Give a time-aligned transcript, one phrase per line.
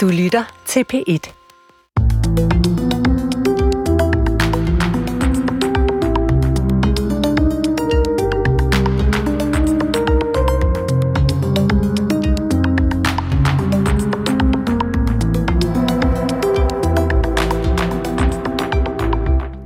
[0.00, 1.32] Du lytter til P1.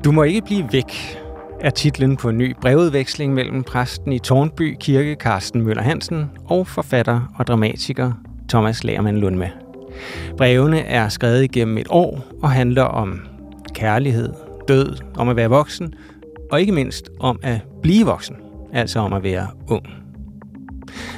[0.05, 1.19] Du må ikke blive væk,
[1.61, 6.67] er titlen på en ny brevudveksling mellem præsten i Tornby Kirke, Carsten Møller Hansen, og
[6.67, 8.13] forfatter og dramatiker
[8.49, 9.64] Thomas Lagermann Lundme.
[10.37, 13.21] Brevene er skrevet igennem et år og handler om
[13.75, 14.33] kærlighed,
[14.69, 15.95] død, om at være voksen,
[16.51, 18.37] og ikke mindst om at blive voksen,
[18.73, 19.87] altså om at være ung.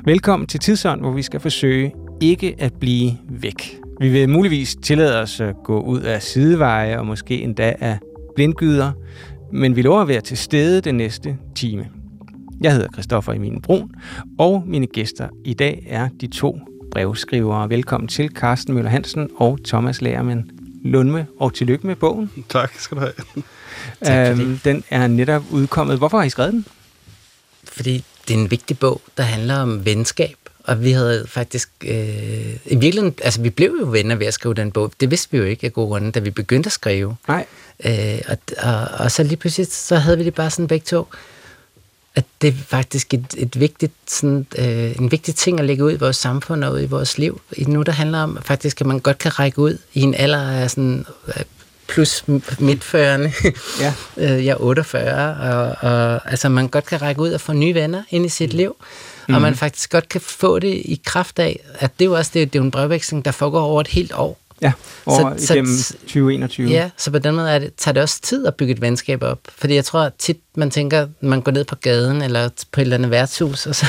[0.05, 3.79] Velkommen til Tidsånd, hvor vi skal forsøge ikke at blive væk.
[4.01, 7.99] Vi vil muligvis tillade os at gå ud af sideveje og måske endda af
[8.35, 8.93] blindgyder,
[9.53, 11.89] men vi lover at være til stede den næste time.
[12.61, 13.91] Jeg hedder Christoffer Emil Brun,
[14.39, 16.59] og mine gæster i dag er de to
[16.91, 17.71] brevskrivere.
[17.71, 20.51] Velkommen til Carsten Møller Hansen og Thomas Lagermann
[20.85, 22.31] Lundme, og tillykke med bogen.
[22.49, 24.31] Tak skal du have.
[24.31, 25.99] Øhm, den er netop udkommet.
[25.99, 26.67] Hvorfor har I skrevet den?
[27.65, 30.37] Fordi det er en vigtig bog, der handler om venskab.
[30.65, 31.71] Og vi havde faktisk...
[31.85, 33.15] Øh, I virkeligheden...
[33.23, 34.93] Altså, vi blev jo venner ved at skrive den bog.
[35.01, 37.17] Det vidste vi jo ikke af gode grunde, da vi begyndte at skrive.
[37.29, 37.47] Nej.
[37.87, 41.07] Øh, og, og, og så lige pludselig, så havde vi det bare sådan begge to,
[42.17, 45.93] at det er faktisk et, et vigtigt, sådan, øh, en vigtig ting at lægge ud
[45.93, 47.41] i vores samfund og ud i vores liv.
[47.57, 50.51] I nu, der handler om faktisk, at man godt kan række ud i en alder
[50.51, 51.43] af sådan, øh,
[51.89, 52.25] plus
[52.59, 53.33] midtførende.
[53.81, 53.95] Ja.
[54.17, 57.75] Øh, jeg er 48, og, og altså, man godt kan række ud og få nye
[57.75, 58.77] venner ind i sit liv.
[59.29, 59.35] Mm.
[59.35, 62.31] Og man faktisk godt kan få det i kraft af, at det er jo også
[62.35, 64.39] det, det er en brevveksling, der foregår over et helt år.
[64.63, 64.73] Ja,
[65.07, 66.71] over Så- så- igennem 2021.
[66.71, 69.23] Ja, så på den måde er det, tager det også tid at bygge et venskab
[69.23, 69.39] op.
[69.59, 72.97] Fordi jeg tror tit, man tænker, man går ned på gaden eller på et eller
[72.97, 73.87] andet værtshus, og så,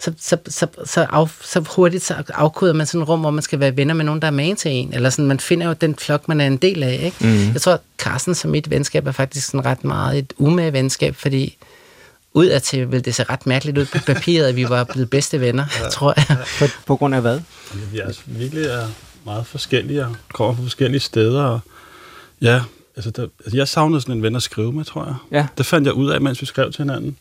[0.00, 3.42] så, så, så, så, af, så hurtigt så afkoder man sådan et rum, hvor man
[3.42, 4.94] skal være venner med nogen, der er med til en.
[4.94, 7.00] Eller sådan, man finder jo den flok, man er en del af.
[7.02, 7.16] Ikke?
[7.20, 7.52] Mm.
[7.52, 11.56] Jeg tror, Carsten som mit venskab er faktisk sådan ret meget et umage venskab, fordi
[12.34, 15.64] udadtil vil det se ret mærkeligt ud på papiret, at vi var blevet bedste venner,
[15.82, 15.88] ja.
[15.88, 16.36] tror jeg.
[16.58, 17.40] På, på grund af hvad?
[17.92, 18.86] Vi er altså virkelig er
[19.24, 21.42] meget forskellige og kommer fra forskellige steder.
[21.44, 21.60] Og
[22.42, 22.62] ja,
[22.96, 25.14] altså, der, altså jeg savnede sådan en ven at skrive med, tror jeg.
[25.30, 25.46] Ja.
[25.58, 27.16] Det fandt jeg ud af, mens vi skrev til hinanden.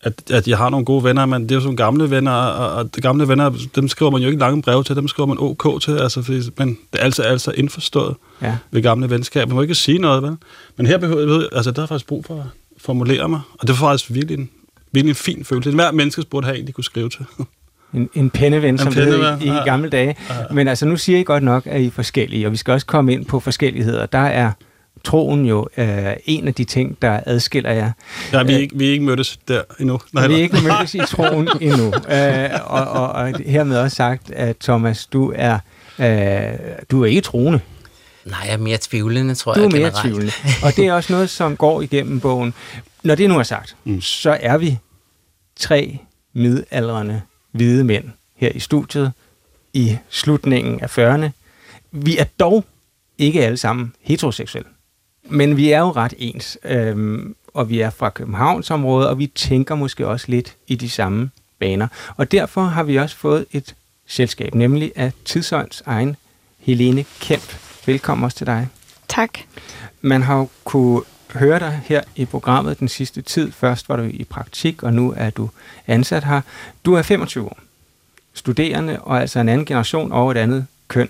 [0.00, 2.72] At, at jeg har nogle gode venner, men det er jo sådan gamle venner, og,
[2.74, 5.36] og de gamle venner, dem skriver man jo ikke lange breve til, dem skriver man
[5.40, 8.56] OK til, altså, fordi, men det er altså, altså indforstået Ja.
[8.70, 9.46] ved gamle venskaber.
[9.46, 10.36] Man må ikke sige noget, vel?
[10.76, 12.46] Men her behøver jeg, altså, der er faktisk brug for at
[12.78, 14.50] formulere mig, og det var faktisk virkelig en,
[14.92, 15.70] virkelig en fin følelse.
[15.70, 17.26] Hver menneske burde have en, de kunne skrive til.
[17.94, 19.64] En, en penneven, som det hed i, i ja.
[19.64, 20.16] gamle dage.
[20.30, 20.34] Ja.
[20.50, 22.86] Men altså, nu siger I godt nok, at I er forskellige, og vi skal også
[22.86, 24.06] komme ind på forskelligheder.
[24.06, 24.52] Der er
[25.04, 27.90] troen jo øh, en af de ting, der adskiller jer.
[28.32, 30.00] Ja, vi er ikke, vi er ikke mødtes der endnu.
[30.12, 31.86] Nej, vi er ikke mødtes i troen endnu.
[32.10, 35.58] Øh, og, og, og hermed også sagt, at Thomas, du er,
[35.98, 36.58] øh,
[36.90, 37.60] du er ikke troende.
[38.24, 39.70] Nej, jeg er mere tvivlende, tror Du er jeg.
[39.72, 40.02] mere generelt.
[40.02, 40.32] tvivlende.
[40.62, 42.54] Og det er også noget, som går igennem bogen.
[43.02, 43.76] Når det nu er sagt.
[43.84, 44.00] Mm.
[44.00, 44.78] så er vi
[45.60, 45.98] tre
[46.34, 47.22] midaldrende
[47.54, 48.04] hvide mænd
[48.36, 49.12] her i studiet
[49.72, 51.30] i slutningen af 40'erne.
[51.90, 52.64] Vi er dog
[53.18, 54.68] ikke alle sammen heteroseksuelle.
[55.28, 59.74] Men vi er jo ret ens, øhm, og vi er fra Københavnsområdet, og vi tænker
[59.74, 61.88] måske også lidt i de samme baner.
[62.16, 63.74] Og derfor har vi også fået et
[64.06, 66.16] selskab, nemlig af Tidsånds egen
[66.58, 67.56] Helene Kemp.
[67.86, 68.68] Velkommen også til dig.
[69.08, 69.38] Tak.
[70.00, 71.02] Man har jo kunne
[71.34, 73.52] høre dig her i programmet den sidste tid.
[73.52, 75.50] Først var du i praktik, og nu er du
[75.86, 76.40] ansat her.
[76.84, 77.58] Du er 25 år,
[78.34, 81.08] studerende, og altså en anden generation over et andet køn.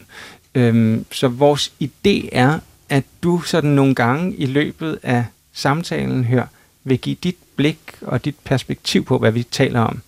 [0.54, 2.58] Øhm, så vores idé er,
[2.88, 6.46] at du sådan nogle gange i løbet af samtalen her
[6.84, 10.00] vil give dit blik og dit perspektiv på, hvad vi taler om.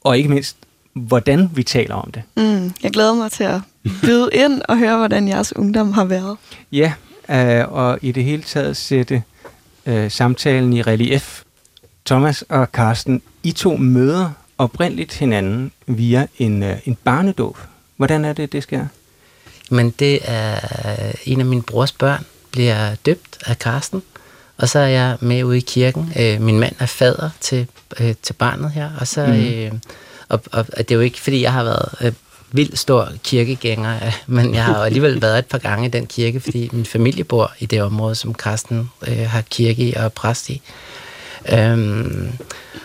[0.00, 0.56] Og ikke mindst,
[0.92, 2.22] hvordan vi taler om det.
[2.36, 3.60] Mm, jeg glæder mig til at
[4.02, 6.36] byde ind og høre, hvordan jeres ungdom har været.
[6.72, 6.92] Ja,
[7.30, 9.22] øh, og i det hele taget sætte
[9.86, 11.42] øh, samtalen i relief.
[12.06, 17.58] Thomas og Carsten, I to møder oprindeligt hinanden via en, øh, en barnedåb.
[17.96, 18.86] Hvordan er det, det sker?
[19.70, 20.58] Men det er
[21.24, 24.02] en af min brors børn, bliver døbt af Karsten.
[24.56, 26.12] Og så er jeg med ude i kirken.
[26.20, 27.66] Øh, min mand er fader til,
[28.00, 28.90] øh, til barnet her.
[29.00, 29.34] Og, så, Mhm.
[29.36, 29.72] øh,
[30.28, 32.12] og, og, og det er jo ikke, fordi jeg har været øh,
[32.52, 36.40] vildt stor kirkegænger, øh, men jeg har alligevel været et par gange i den kirke,
[36.40, 40.50] fordi min familie bor i det område, som Karsten øh, har kirke i og præst
[40.50, 40.62] i.
[41.52, 42.28] Øhm,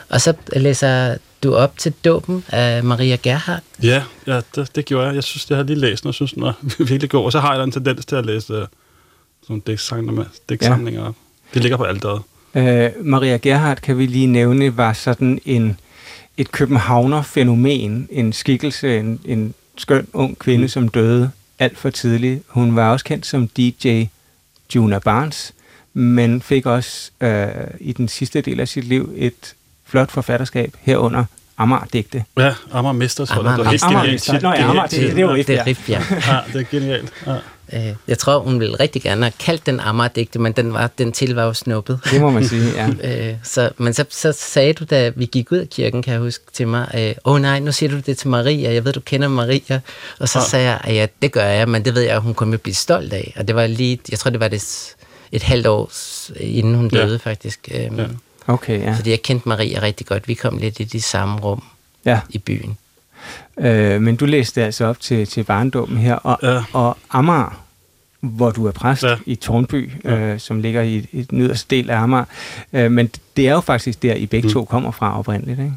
[0.09, 3.63] og så læser du op til dåben af Maria Gerhardt.
[3.83, 5.15] Ja, ja det, det gjorde jeg.
[5.15, 6.55] Jeg synes, jeg har lige læst den, og synes, den var
[6.89, 7.25] virkelig god.
[7.25, 8.67] Og så har jeg da en tendens til at læse uh,
[9.43, 11.15] sådan digtsamlinger, digtsamlinger op.
[11.53, 12.21] Det ligger på alderet.
[12.55, 15.79] Øh, Maria Gerhardt, kan vi lige nævne, var sådan en,
[16.37, 18.07] et københavner-fænomen.
[18.11, 20.67] En skikkelse, en, en skøn ung kvinde, Mm.
[20.69, 22.43] som døde alt for tidligt.
[22.47, 24.03] Hun var også kendt som DJ
[24.75, 25.53] Juna Barnes,
[25.93, 27.47] men fik også øh,
[27.79, 29.53] i den sidste del af sit liv et
[29.85, 31.25] flot forfatterskab herunder
[31.57, 32.23] Amager-digte.
[32.37, 33.53] Ja, Amager Mester, tror jeg.
[33.53, 33.71] Amager Det var
[34.05, 36.03] helt Amager ja, Amager, det- det er jo det Riff, er Riff, ja.
[36.09, 37.13] Ja, det er genialt.
[37.27, 37.35] Ja.
[37.73, 41.11] Øh, Jeg tror, hun ville rigtig gerne have kaldt den Amager-digte, men den, var, den
[41.11, 41.99] til var jo snuppet.
[42.11, 42.89] Det må man sige, ja.
[43.29, 46.21] Øh, så, men så, så sagde du, da vi gik ud af kirken, kan jeg
[46.21, 48.93] huske, til mig, øh, åh oh, nej, nu siger du det til Maria, jeg ved,
[48.93, 49.79] du kender Maria.
[50.19, 50.45] Og så Ja.
[50.45, 53.13] sagde jeg, at ja, det gør jeg, men det ved jeg, hun kunne blive stolt
[53.13, 53.33] af.
[53.37, 54.93] Og det var lige, jeg tror, det var det,
[55.31, 55.91] et halvt år,
[56.39, 56.97] inden hun Ja.
[57.05, 57.69] døde, faktisk.
[57.71, 58.05] Øhm, Ja.
[58.47, 58.93] Okay, ja.
[58.95, 60.27] Fordi jeg kendte Maria rigtig godt.
[60.27, 61.63] Vi kom lidt i de samme rum
[62.05, 62.19] ja.
[62.29, 62.77] i byen.
[63.59, 66.63] Øh, men du læste altså op til, til barndommen her, og, Ja.
[66.73, 67.63] og Amager,
[68.19, 69.09] hvor du er præst ja.
[69.09, 69.15] Ja.
[69.25, 72.25] i Tornby, øh, som ligger i, i den yderste del af Amager.
[72.73, 74.53] Øh, men det er jo faktisk der, I begge mm.
[74.53, 75.73] to kommer fra oprindeligt, ikke?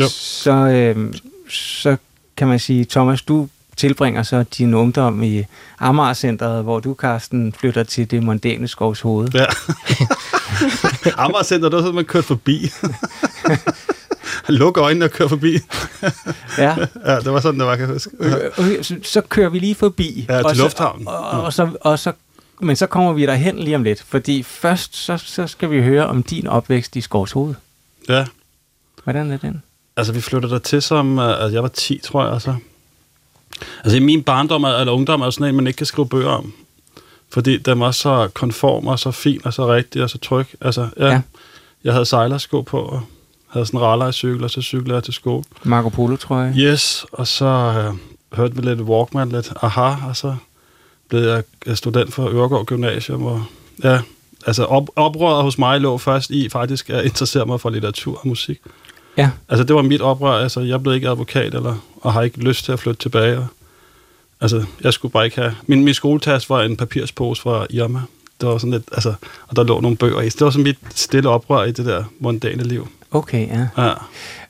[0.00, 0.08] Jo.
[0.08, 1.14] Så, øh,
[1.50, 1.96] så
[2.36, 5.44] kan man sige, Thomas, du tilbringer så din ungdom i
[5.78, 9.28] Amager-centret, hvor du, Karsten, flytter til det mondæne skovs hoved.
[9.34, 9.44] Ja.
[11.24, 12.60] Amager Center, det var sådan, man kørte forbi.
[14.48, 15.58] Luk øjnene og kør forbi.
[16.58, 16.76] Ja.
[17.06, 18.10] Ja, det var sådan, det var, kan jeg huske.
[18.20, 20.26] Øh, okay, så, så kører vi lige forbi.
[20.28, 21.08] Ja, til og så- lufthavnen.
[21.08, 22.12] Og, og, og, så, og så,
[22.60, 26.06] men så kommer vi derhen lige om lidt, fordi først så, så skal vi høre
[26.06, 27.54] om din opvækst i Skovshoved.
[28.08, 28.24] ja.
[29.04, 29.62] Hvordan er den?
[29.96, 32.54] Altså, vi flyttede der til som, uh, altså, jeg var 10, tror jeg, altså.
[33.84, 36.28] Altså, i min barndom er- eller ungdom er sådan en, man ikke kan skrive bøger
[36.30, 36.52] om.
[37.30, 40.46] Fordi den var så konform og så fin og så rigtig og så tryg.
[40.60, 41.04] Altså, ja.
[41.06, 41.12] Ja.
[41.12, 41.20] ja.
[41.84, 43.02] Jeg havde sejlersko på og
[43.56, 45.44] havde sådan en rallercykel, og så cyklede jeg til skole.
[45.64, 46.54] Marco Polo, tror jeg.
[46.56, 47.94] Yes, og så øh,
[48.36, 50.36] hørte vi lidt Walkman, lidt aha, og så
[51.08, 53.22] blev jeg øh, student for Øregård Gymnasium.
[53.22, 53.42] Og,
[53.84, 54.00] ja,
[54.46, 58.28] altså op, oprøret hos mig lå først i faktisk at interessere mig for litteratur og
[58.28, 58.58] musik.
[59.16, 59.30] Ja.
[59.48, 62.64] Altså det var mit oprør, altså jeg blev ikke advokat, eller, og har ikke lyst
[62.64, 63.38] til at flytte tilbage.
[63.38, 63.46] Og,
[64.40, 65.54] altså jeg skulle bare ikke have...
[65.66, 68.00] Min, min skoletas var en papirspose fra Irma.
[68.40, 69.14] Det var sådan lidt, altså,
[69.48, 70.28] og der lå nogle bøger i.
[70.28, 72.88] Det var sådan mit stille oprør i det der mondane liv.
[73.16, 73.92] Okay, ja.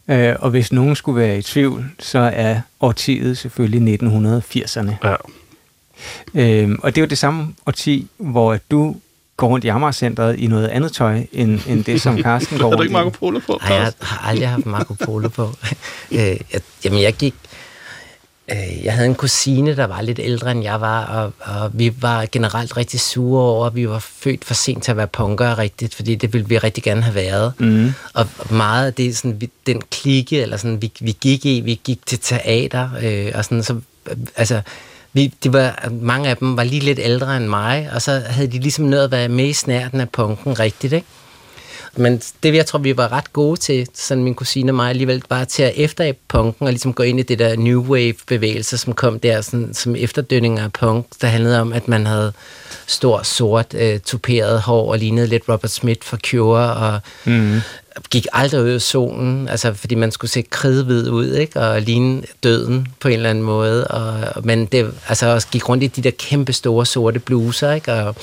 [0.09, 0.31] Ja.
[0.31, 4.93] Øh, og hvis nogen skulle være i tvivl, så er årtiet selvfølgelig 1980'erne.
[5.05, 5.15] ja.
[6.35, 8.97] Øh, og det er jo det samme årti, hvor du
[9.37, 12.71] går rundt i Amager-centret i noget andet tøj, end, end det, som Karsten går Har
[12.71, 13.13] du rundt ikke Marco i.
[13.13, 13.61] Polo på?
[13.63, 15.43] Nej, jeg har aldrig haft Marco Polo på.
[16.13, 16.41] øh, jeg,
[16.85, 17.35] jamen, jeg gik...
[18.51, 21.95] Øh, jeg havde en kusine, der var lidt ældre end jeg var, og, og vi
[22.01, 25.59] var generelt rigtig sure over, at vi var født for sent til at være punkere
[25.59, 27.53] rigtigt, fordi det ville vi rigtig gerne have været.
[27.59, 27.93] Mm.
[28.15, 31.81] Og meget af det, sådan, vi, den klikke, eller sådan, vi, vi gik i, vi
[31.85, 33.75] gik til teater, øh, og sådan, så,
[34.11, 34.61] øh, altså,
[35.13, 38.49] vi, de var, mange af dem var lige lidt ældre end mig, og så havde
[38.49, 41.07] de ligesom nået at være med i snærten af punken rigtigt, ikke?
[41.97, 45.23] Men det, jeg tror, vi var ret gode til, sådan min kusine og mig alligevel,
[45.29, 48.93] var til at efterabe punken og ligesom gå ind i det der New Wave-bevægelse, som
[48.93, 52.33] kom der sådan, som efterdønninger af punk, der handlede om, at man havde
[52.87, 57.61] stor, sort, øh, tuperet hår og lignede lidt Robert Smith fra Cure, og Mm.
[58.11, 61.61] gik aldrig ud af solen, altså fordi man skulle se kridhvid ud, ikke?
[61.61, 65.85] og ligne døden på en eller anden måde, og, men det altså også gik rundt
[65.85, 67.93] i de der kæmpe store sorte bluser, ikke?
[67.93, 68.17] Og,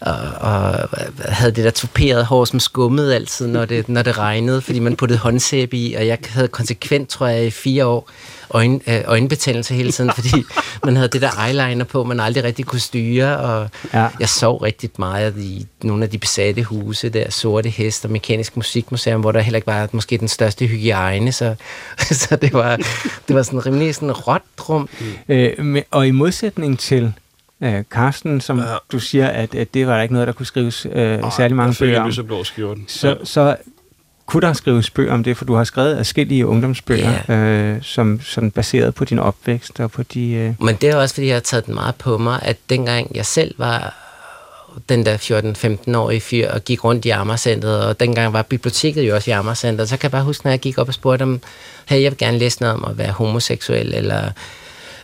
[0.00, 0.88] og, og
[1.24, 4.96] havde det der tuperede hår, som skummede altid, når det, når det regnede, fordi man
[4.96, 8.10] puttede håndsæbe i, og jeg havde konsekvent, tror jeg, i fire år
[8.50, 10.32] øjen, øh, øjenbetændelse hele tiden, fordi
[10.84, 14.08] man havde det der eyeliner på, man aldrig rigtig kunne styre, og Ja.
[14.20, 18.56] jeg sov rigtig meget i nogle af de besatte huse, der sorte hest og mekanisk
[18.56, 21.54] musikmuseum, hvor der heller ikke var måske den største hygiejne, så,
[22.10, 22.76] så det, var,
[23.28, 24.88] det var sådan rimelig sådan råt rum.
[25.28, 27.12] Øh, og i modsætning til
[27.62, 28.70] øh, Karsten, som ja.
[28.70, 28.76] Ja.
[28.92, 31.76] du siger, at, at det var der ikke noget, der kunne skrives øh, særlig mange
[31.78, 32.84] bøger om, lyseblå skjorten.
[32.88, 33.56] så, så
[34.26, 38.50] kunne der skrives bøger om det, for du har skrevet adskillige ungdomsbøger, øh, som sådan
[38.50, 40.32] baseret på din opvækst og på de...
[40.32, 43.16] Øh, Men det er også, fordi jeg har taget den meget på mig, at dengang
[43.16, 43.94] jeg selv var
[44.88, 49.30] den der 14-15-årige fyr og gik rundt i Amagercentret, og dengang var biblioteket jo også
[49.30, 51.40] i Amagercentret, så kan jeg bare huske, når jeg gik op og spurgte om,
[51.86, 54.30] hey, jeg vil gerne læse noget om at være homoseksuel, eller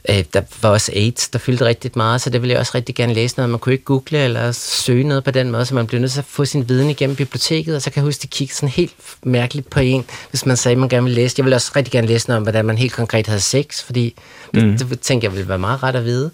[0.08, 2.94] øh, der var også AIDS, der fyldte rigtig meget, så det ville jeg også rigtig
[2.94, 3.50] gerne læse noget.
[3.50, 6.18] Man kunne ikke google eller søge noget på den måde, så man blev nødt til
[6.18, 8.92] at få sin viden igennem biblioteket, og så kan jeg huske, de kiggede sådan helt
[9.22, 11.34] mærkeligt på en, hvis man sagde, at man gerne ville læse.
[11.38, 14.14] Jeg ville også rigtig gerne læse noget om, hvordan man helt konkret havde sex, fordi
[14.54, 14.78] det, Mm.
[14.78, 16.30] det tænkte jeg ville være meget ret at vide.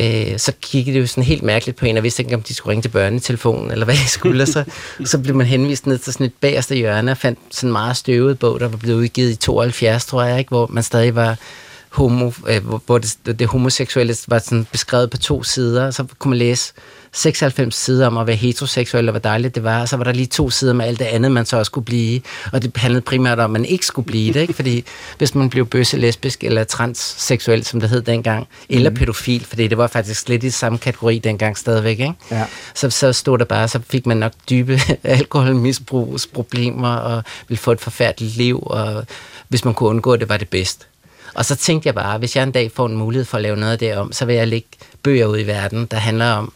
[0.00, 2.54] Øh, så kiggede det jo sådan helt mærkeligt på en, og vidste ikke, om de
[2.54, 4.64] skulle ringe til børnetelefonen, eller hvad de skulle, og så,
[5.04, 7.96] så blev man henvist ned til sådan et bagerste hjørne, og fandt sådan en meget
[7.96, 11.36] støvet bog, der var blevet udgivet i 72, tror jeg, ikke, hvor man stadig var
[11.90, 16.30] homo, øh, hvor, det, det homoseksuelle var sådan beskrevet på to sider, og så kunne
[16.30, 16.72] man læse
[17.12, 20.12] 96 sider om at være heteroseksuel, og hvor dejligt det var, og så var der
[20.12, 22.20] lige to sider med alt det andet, man så også kunne blive,
[22.52, 24.52] og det handlede primært om, at man ikke skulle blive det, ikke?
[24.52, 24.84] fordi
[25.18, 28.96] hvis man blev bøsse, lesbisk eller transseksuel, som det hed dengang, eller mm.
[28.96, 32.14] pædofil, fordi det var faktisk slet i samme kategori dengang stadigvæk, ikke?
[32.30, 32.44] Ja.
[32.74, 37.80] Så, så stod der bare, så fik man nok dybe alkoholmisbrugsproblemer, og ville få et
[37.80, 39.06] forfærdeligt liv, og
[39.48, 40.86] hvis man kunne undgå det, var det bedst.
[41.34, 43.56] Og så tænkte jeg bare, hvis jeg en dag får en mulighed for at lave
[43.56, 44.68] noget af det om, så vil jeg lægge
[45.02, 46.52] bøger ud i verden, der handler om,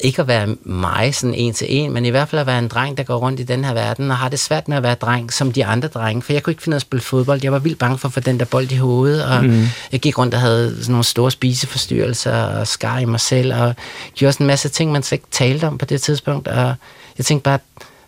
[0.00, 2.68] ikke at være mig sådan en til en, men i hvert fald at være en
[2.68, 4.94] dreng, der går rundt i den her verden, og har det svært med at være
[4.94, 7.40] dreng som de andre drenge, for jeg kunne ikke finde at spille fodbold.
[7.42, 9.66] Jeg var vildt bange for at få den der bold i hovedet, og mm.
[9.92, 13.74] jeg gik rundt og havde sådan nogle store spiseforstyrrelser, og skar i mig selv, og
[14.14, 16.74] gjorde sådan en masse ting, man slet ikke talte om på det tidspunkt, og
[17.18, 17.58] jeg tænkte bare,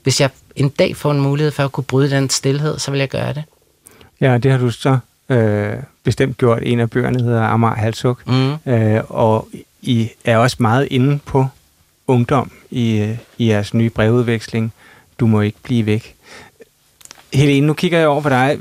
[0.03, 2.99] hvis jeg en dag får en mulighed for at kunne bryde den stillhed, så vil
[2.99, 3.45] jeg gøre det.
[4.21, 4.99] Ja, det har du så
[5.29, 5.73] øh,
[6.05, 6.63] bestemt gjort.
[6.63, 8.73] En af bøgerne hedder Amager Halsuk, mm.
[8.73, 9.49] øh, og
[9.83, 11.47] I er også meget inde på
[12.07, 14.73] ungdom i, i jeres nye brevudveksling.
[15.21, 16.15] Du må ikke blive væk.
[17.33, 18.59] Helene, nu kigger jeg over på dig.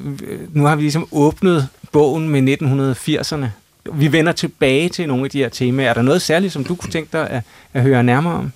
[0.50, 3.48] Nu har vi ligesom åbnet bogen med 1980'erne.
[3.94, 5.90] Vi vender tilbage til nogle af de her temaer.
[5.90, 7.44] Er der noget særligt, som du kunne tænke dig at,
[7.74, 8.52] at høre nærmere om?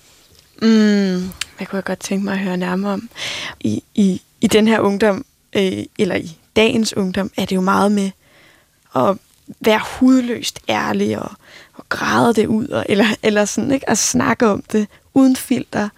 [0.62, 3.10] Mm, jeg kunne godt tænke mig at høre nærmere om.
[3.60, 5.26] I, i, i den her ungdom,
[5.56, 8.12] øh, eller i dagens ungdom, er det jo meget med
[8.96, 9.18] at
[9.60, 11.32] være hudløst ærlig og
[11.82, 13.90] og græde det ud, og, eller, eller sådan, ikke?
[13.90, 15.90] at snakke om det uden filter,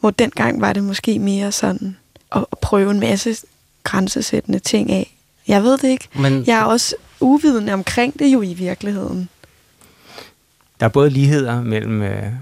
[0.00, 1.96] hvor dengang var det måske mere sådan
[2.32, 3.36] at, at prøve en masse
[3.84, 5.16] grænsesættende ting af.
[5.48, 6.08] Jeg ved det ikke.
[6.14, 6.44] Men...
[6.46, 9.28] Jeg er også uvidende omkring det jo i virkeligheden.
[10.80, 12.32] Der er både ligheder mellem øh,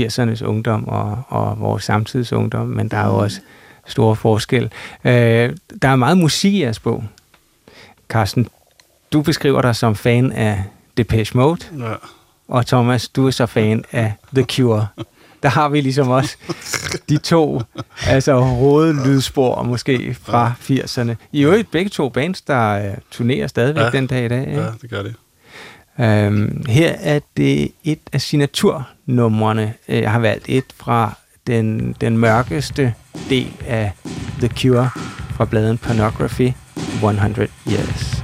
[0.00, 3.18] 80'ernes ungdom og, og vores samtidsungdom, men der er jo mm.
[3.18, 3.40] også
[3.86, 4.72] store forskel.
[5.04, 7.04] Øh, der er meget musik i jeres bog.
[8.08, 8.48] Carsten,
[9.12, 10.64] du beskriver dig som fan af
[10.96, 11.60] Depeche Mode.
[11.78, 11.94] Ja.
[12.48, 14.86] Og Thomas, du er så fan af The Cure.
[15.42, 16.36] Der har vi ligesom også
[17.08, 17.62] de to
[18.06, 21.14] altså hovedlydspor måske fra 80'erne.
[21.32, 23.90] I øvrigt begge to bands, der uh, turnerer stadigvæk ja.
[23.90, 24.40] den dag i dag.
[24.48, 24.60] Ikke?
[24.60, 25.14] Ja, det gør det.
[25.98, 29.74] Um, her er det et af signaturnumrene.
[29.88, 31.14] Jeg har valgt et fra
[31.46, 32.94] den, den mørkeste
[33.30, 33.92] del af
[34.38, 34.90] The Cure
[35.30, 38.23] fra bladen Pornography 100 Years.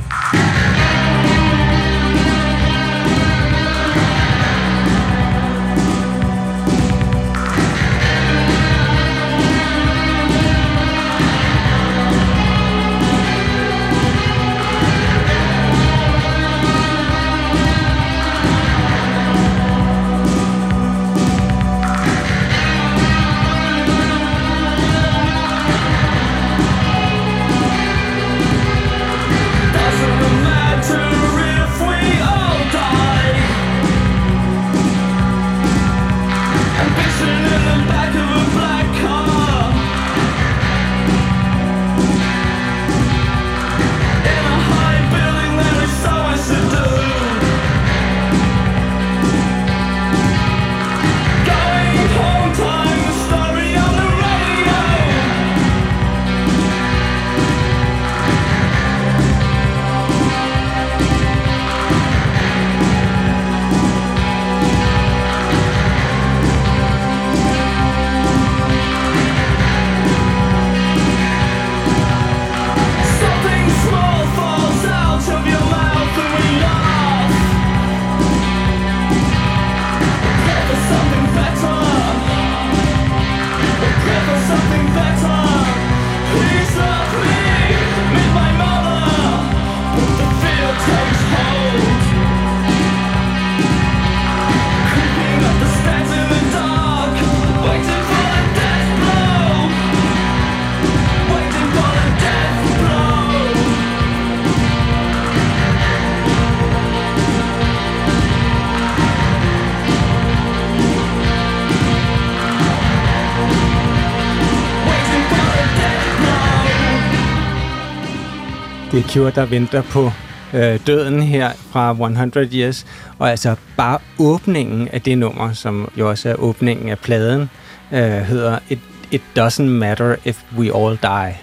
[119.01, 120.13] The Cure, der venter på
[120.55, 122.87] øh, døden her fra 100 Years.
[123.19, 127.51] Og altså bare åbningen af det nummer, som jo også er åbningen af pladen,
[127.93, 128.79] øh, hedder It,
[129.11, 131.37] It Doesn't Matter If We All Die.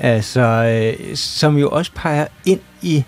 [0.00, 3.04] Altså, øh, som jo også peger ind i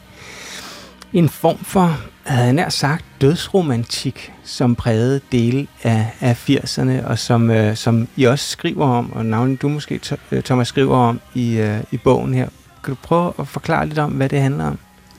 [1.12, 7.18] en form for, havde jeg nær sagt, dødsromantik, som prægede dele af, af 80'erne, og
[7.18, 10.00] som, øh, som I også skriver om, og navnet du måske,
[10.32, 12.48] øh, Thomas, skriver om i, øh, i bogen her.
[12.84, 14.78] Kan du prøve at forklare lidt om, hvad det handler om?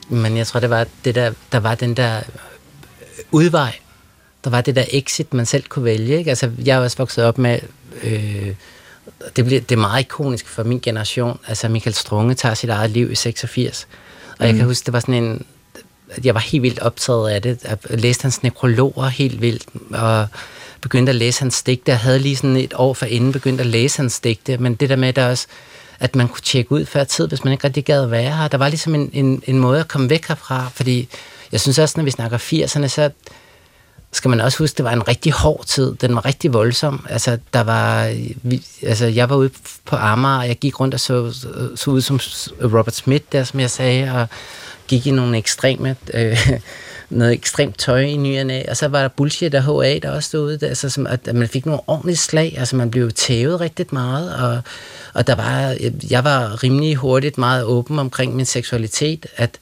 [0.10, 2.22] Men jeg tror, det var det der, der var den der
[3.32, 3.76] udvej.
[4.44, 6.18] Der var det der exit, man selv kunne vælge.
[6.18, 6.30] Ikke?
[6.30, 7.60] Altså, jeg er også vokset op med...
[8.04, 8.54] Øh,
[9.36, 11.40] det, bliver, det er meget ikonisk for min generation.
[11.48, 13.88] Altså, Michael Strunge tager sit eget liv i 86.
[14.30, 14.46] Og mm.
[14.46, 15.46] jeg kan huske, det var sådan en...
[16.24, 17.60] Jeg var helt vildt optaget af det.
[17.64, 20.28] Jeg læste hans nekrologer helt vildt, og
[20.82, 21.92] begyndte at læse hans digte.
[21.92, 24.90] Jeg havde lige sådan et år for inden begyndt at læse hans digte, men det
[24.90, 25.48] der med, der også
[26.00, 28.48] at man kunne tjekke ud før tid, hvis man ikke rigtig gad at være her.
[28.48, 31.10] Der var ligesom en, en, en måde at komme væk herfra, fordi
[31.52, 33.10] jeg synes også, når vi snakker 80'erne, så
[34.12, 35.96] skal man også huske, det var en rigtig hård tid.
[35.96, 37.06] Den var rigtig voldsom.
[37.10, 39.50] Altså, der var, vi, altså, jeg var ude
[39.86, 41.34] på Amager, og jeg gik rundt og så,
[41.76, 42.20] så ud som
[42.64, 44.28] Robert Smith, der, som jeg sagde, og
[44.88, 46.50] gik i nogle ekstreme, øh,
[47.14, 50.46] noget ekstremt tøj i nyerne, og så var der bullshit og HA, der også stod
[50.46, 54.36] ude, altså, som, at man fik nogle ordentlige slag, altså man blev tævet rigtig meget,
[54.36, 54.62] og,
[55.14, 55.76] og der var,
[56.10, 59.60] jeg var rimelig hurtigt meget åben omkring min seksualitet, at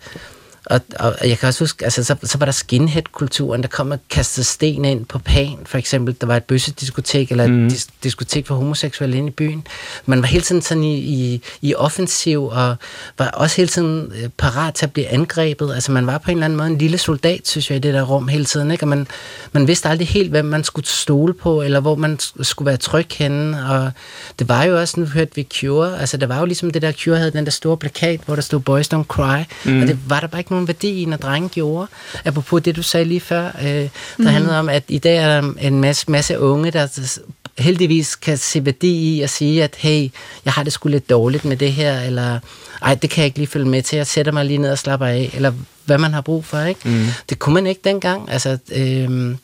[0.72, 0.82] og,
[1.20, 4.46] og jeg kan også huske, altså, så, så var der skinhead-kulturen, der kom og kastede
[4.46, 6.16] sten ind på Pan, for eksempel.
[6.22, 7.68] Der var et bøssediskotek, eller mm.
[7.68, 9.68] et dis- diskotek for homoseksuelle inde i byen.
[10.06, 12.76] Man var hele tiden sådan i, i, i offensiv, og
[13.18, 15.74] var også hele tiden øh, parat til at blive angrebet.
[15.74, 17.94] Altså man var på en eller anden måde en lille soldat, synes jeg, i det
[17.94, 18.72] der rum hele tiden.
[18.72, 18.84] Ikke?
[18.84, 19.08] Og man,
[19.52, 23.08] man vidste aldrig helt, hvem man skulle stole på, eller hvor man skulle være tryg
[23.18, 23.70] henne.
[23.70, 23.92] Og
[24.40, 26.92] det var jo også, nu hørte vi Cure, altså der var jo ligesom det der,
[26.92, 29.82] Cure havde den der store plakat, hvor der stod Boys Don't Cry, mm.
[29.82, 31.88] og det var der bare ikke nogen værdi i, når drenge gjorde.
[32.26, 34.26] Apropos det, du sagde lige før, øh, der mm.
[34.26, 37.10] handlede om, at i dag er der en masse, masse unge, der
[37.58, 40.10] heldigvis kan se værdi i at sige, at hey,
[40.46, 42.40] jeg har det sgu lidt dårligt med det her, eller
[42.82, 44.78] ej, det kan jeg ikke lige følge med til, jeg sætter mig lige ned og
[44.78, 45.52] slapper af, eller
[45.86, 46.90] hvad man har brug for, ikke?
[46.90, 47.06] Mm.
[47.30, 48.58] Det kunne man ikke dengang, altså...
[48.72, 49.36] Øh,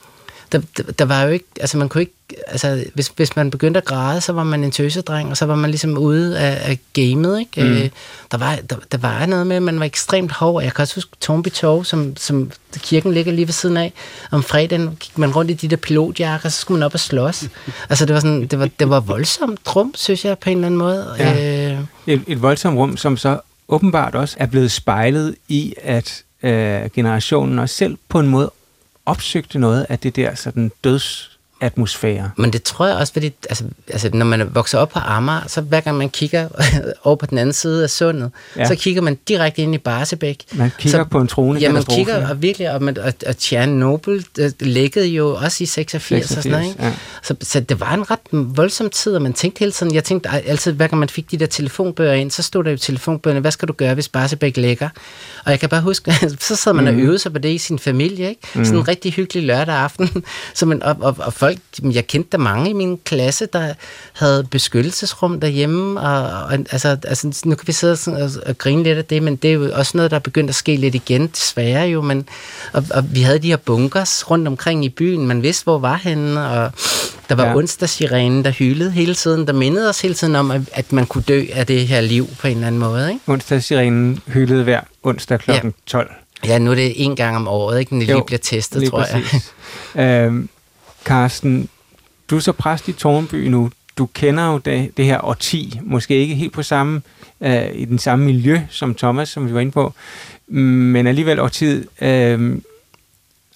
[0.52, 0.62] der,
[1.00, 2.14] der, var jo ikke, altså man kunne ikke,
[2.48, 5.56] altså hvis, hvis man begyndte at græde, så var man en tøsedreng, og så var
[5.56, 7.64] man ligesom ude af, af gamet, ikke?
[7.64, 7.78] Mm.
[7.78, 7.90] Øh,
[8.32, 10.64] der, var, der, der var noget med, at man var ekstremt hård.
[10.64, 13.94] Jeg kan også huske Tornby Torv, som, som kirken ligger lige ved siden af.
[14.32, 17.46] Om fredagen gik man rundt i de der pilotjakker, så skulle man op og slås.
[17.90, 20.68] altså det var sådan, det var, det var voldsomt rum, synes jeg, på en eller
[20.68, 21.16] anden måde.
[21.20, 21.72] Ja.
[21.72, 26.90] Øh, et, et voldsomt rum, som så åbenbart også er blevet spejlet i, at øh,
[26.94, 28.52] generationen også selv på en måde
[29.08, 32.32] opsøgte noget af det der sådan døds atmosfære.
[32.38, 35.62] Men det tror jeg også, fordi altså, altså, når man vokser op på Amager, så
[35.62, 36.48] hver gang man kigger
[37.04, 38.68] over på den anden side af sundet, ja.
[38.68, 40.44] så kigger man direkte ind i Barsebæk.
[40.54, 43.38] Man kigger så, på en trone Ja, man kigger og virkelig, og, man, og, og
[43.38, 44.24] Tjernobyl
[44.60, 46.72] lækkede jo også i 86, 86 og sådan noget.
[46.72, 46.84] Ikke?
[46.84, 46.94] Ja.
[47.24, 50.30] Så, så det var en ret voldsom tid, og man tænkte hele tiden, jeg tænkte
[50.30, 53.52] altid, hver gang man fik de der telefonbøger ind, så stod der jo telefonbøgerne, hvad
[53.52, 54.90] skal du gøre, hvis Barsebæk lægger?
[55.46, 56.98] Og jeg kan bare huske, så sad man mm.
[56.98, 58.42] og øvede sig på det i sin familie, ikke?
[58.56, 58.66] Mm.
[58.66, 62.38] Sådan en rigtig hyggelig lørdag aften, så man, og, og, og folk, jeg kendte der
[62.38, 63.74] mange i min klasse, der
[64.14, 68.98] havde beskyttelsesrum derhjemme, og, og altså, altså, nu kan vi sidde og, og, grine lidt
[68.98, 71.28] af det, men det er jo også noget, der er begyndt at ske lidt igen,
[71.28, 72.30] desværre jo, men,
[72.74, 76.00] og, og vi havde de her bunkers rundt omkring i byen, man vidste, hvor var
[76.04, 76.72] henne, og
[77.30, 77.56] der var ja.
[77.56, 81.24] onsdagssirenen, der hylede hele tiden, der mindede os hele tiden om, at, at man kunne
[81.28, 83.10] dø af det her liv på en eller anden måde.
[83.10, 83.22] Ikke?
[83.28, 85.52] Onsdagssirenen hylede hver onsdag kl.
[85.52, 85.60] Ja.
[85.86, 86.12] 12.
[86.46, 87.90] Ja, nu er det en gang om året, ikke?
[87.90, 89.52] Den lige bliver testet, lige tror præcis.
[89.96, 90.26] jeg.
[90.26, 90.50] øhm,
[91.08, 91.70] Carsten,
[92.30, 93.72] du er så præst i Tornby nu.
[93.98, 97.02] Du kender jo det, det her årti, måske ikke helt på samme,
[97.42, 99.94] øh, i den samme miljø som Thomas, som vi var inde på,
[100.48, 101.86] men alligevel årtid.
[102.02, 102.58] Øh,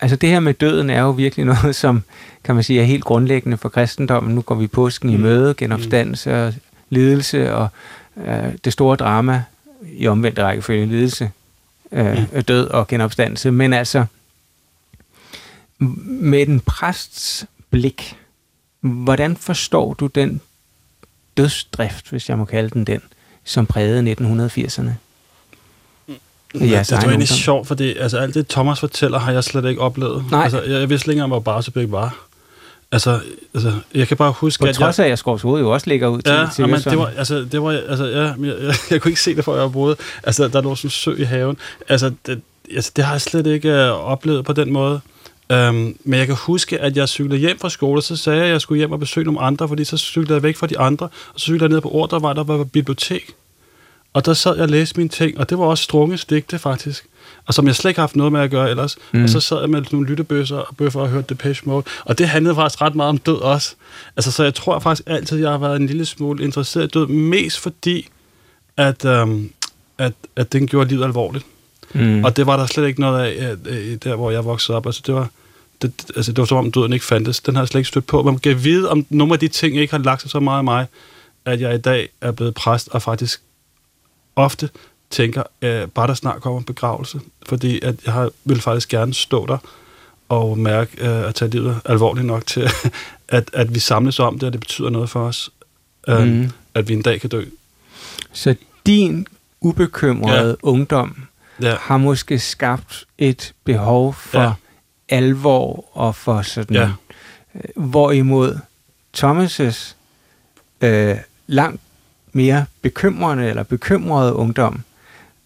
[0.02, 2.04] altså det her med døden er jo virkelig noget, som
[2.44, 4.36] kan man sige er helt grundlæggende for kristendommen.
[4.36, 5.22] Nu går vi påsken i mm.
[5.22, 6.54] møde, genopstandelse og
[6.90, 7.68] lidelse og
[8.28, 9.44] øh, det store drama
[9.98, 11.32] i omvendt rækkefølge lidelse,
[11.92, 12.44] øh, mm.
[12.44, 13.52] død og genopstandelse.
[13.52, 14.06] Men altså,
[15.82, 18.17] med en præsts blik,
[18.82, 20.41] hvordan forstår du den
[21.38, 23.02] dødsdrift, hvis jeg må kalde den den,
[23.44, 24.91] som prægede 1980'erne?
[26.54, 29.65] Ja, det, det er egentlig sjovt, fordi altså, alt det, Thomas fortæller, har jeg slet
[29.65, 30.26] ikke oplevet.
[30.32, 30.44] Nej.
[30.44, 32.26] Altså, jeg, jeg vidste længere, hvor Barsebæk var.
[32.91, 33.20] Altså,
[33.54, 36.08] altså, jeg kan bare huske, På at trods af, at Skovs Hoved jo også ligger
[36.08, 39.02] ud til, ja, til men det var, altså, det var, altså, ja, jeg, jeg, jeg,
[39.02, 39.96] kunne ikke se det, før jeg boede.
[40.24, 41.58] Altså, der lå sådan en sø i haven.
[41.89, 42.41] Altså, det,
[42.76, 45.02] altså, det har jeg slet ikke uh, oplevet på den måde.
[45.52, 48.52] Um, men jeg kan huske, at jeg cyklede hjem fra skole, så sagde jeg, at
[48.52, 51.06] jeg skulle hjem og besøge nogle andre, fordi så cyklede jeg væk fra de andre,
[51.34, 53.32] og så cyklede jeg ned på Ordre, hvor der var bibliotek.
[54.14, 57.06] Og der sad jeg og læste mine ting, og det var også strunge stigte, faktisk.
[57.46, 58.98] Og som jeg slet ikke har haft noget med at gøre ellers.
[59.12, 59.24] Mm.
[59.24, 61.84] Og så sad jeg med nogle lyttebøsser og bøffer og hørte Depeche Mode.
[62.06, 63.76] Og det handlede faktisk ret meget om død også.
[64.18, 67.08] Altså, så jeg tror faktisk altid, jeg har været en lille smule interesseret i død.
[67.08, 68.08] Mest fordi,
[68.78, 69.52] at, øhm,
[69.98, 71.46] at, at den gjorde livet alvorligt.
[71.94, 72.24] Mm.
[72.24, 73.58] Og det var der slet ikke noget af,
[74.04, 74.86] der hvor jeg voksede op.
[74.86, 75.30] Altså, det var,
[75.82, 77.39] det, altså, det var som om døden ikke fandtes.
[77.39, 78.24] Den har jeg slet ikke stødt på.
[78.24, 80.63] Man kan vide, om nogle af de ting ikke har lagt sig så meget af
[80.63, 80.86] mig,
[81.46, 83.41] at jeg i dag er blevet præst og faktisk
[84.36, 84.70] ofte
[85.10, 89.13] tænker, øh, bare der snart kommer en begravelse, fordi at jeg har, vil faktisk gerne
[89.13, 89.58] stå der
[90.30, 92.70] og mærke øh, at tage livet alvorligt nok til,
[93.28, 95.50] at, at vi samles om det, og det betyder noget for os,
[96.08, 96.50] øh, mm.
[96.74, 97.44] at vi en dag kan dø.
[98.34, 99.28] Så din
[99.62, 100.54] ubekymrede ja.
[100.63, 101.15] ungdom
[101.62, 101.76] Ja.
[101.80, 104.54] har måske skabt et behov for Ja.
[105.12, 106.76] Alvor og for sådan...
[106.76, 106.89] Ja.
[107.56, 108.58] Øh, hvorimod
[109.17, 109.95] Thomas'
[110.82, 111.82] øh, langt
[112.34, 114.84] mere bekymrende eller bekymrede ungdom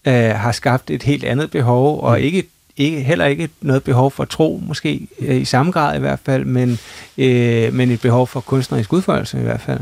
[0.05, 2.43] øh, har skabt et helt andet behov, og ikke,
[2.77, 6.45] ikke heller ikke noget behov for tro, måske øh, i samme grad i hvert fald,
[6.45, 6.79] men,
[7.17, 9.79] øh, men et behov for kunstnerisk udfoldelse i hvert fald.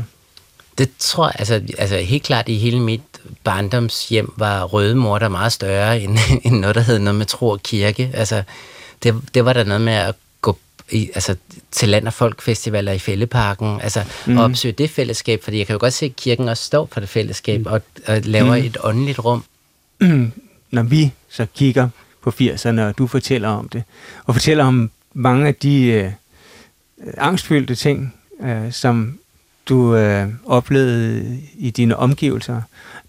[0.78, 3.02] Det tror jeg, altså, altså helt klart i hele mit
[3.44, 7.62] barndomshjem var røde morter meget større end, end noget, der hed noget med tro og
[7.62, 8.10] kirke.
[8.14, 8.42] Altså,
[9.04, 10.58] det, det var der noget med at gå
[10.90, 11.36] i, altså,
[11.70, 14.36] til land- og folkfestivaler i Fælleparken, altså mm.
[14.38, 17.00] og opsøge det fællesskab, fordi jeg kan jo godt se, at kirken også står for
[17.00, 18.64] det fællesskab og, og laver Mhm.
[18.66, 19.44] et åndeligt rum.
[20.70, 21.88] når vi så kigger
[22.22, 23.82] på 80'erne, og du fortæller om det,
[24.24, 26.10] og fortæller om mange af de øh,
[27.18, 29.18] angstfyldte ting, øh, som
[29.68, 32.62] du øh, oplevede i dine omgivelser,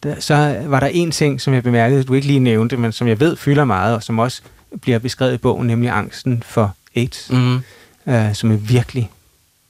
[0.04, 3.08] der, så var der en ting, som jeg bemærkede, du ikke lige nævnte, men som
[3.08, 4.42] jeg ved fylder meget, og som også
[4.82, 7.56] bliver beskrevet i bogen, nemlig angsten for AIDS, Mm.
[8.08, 9.10] øh, som er virkelig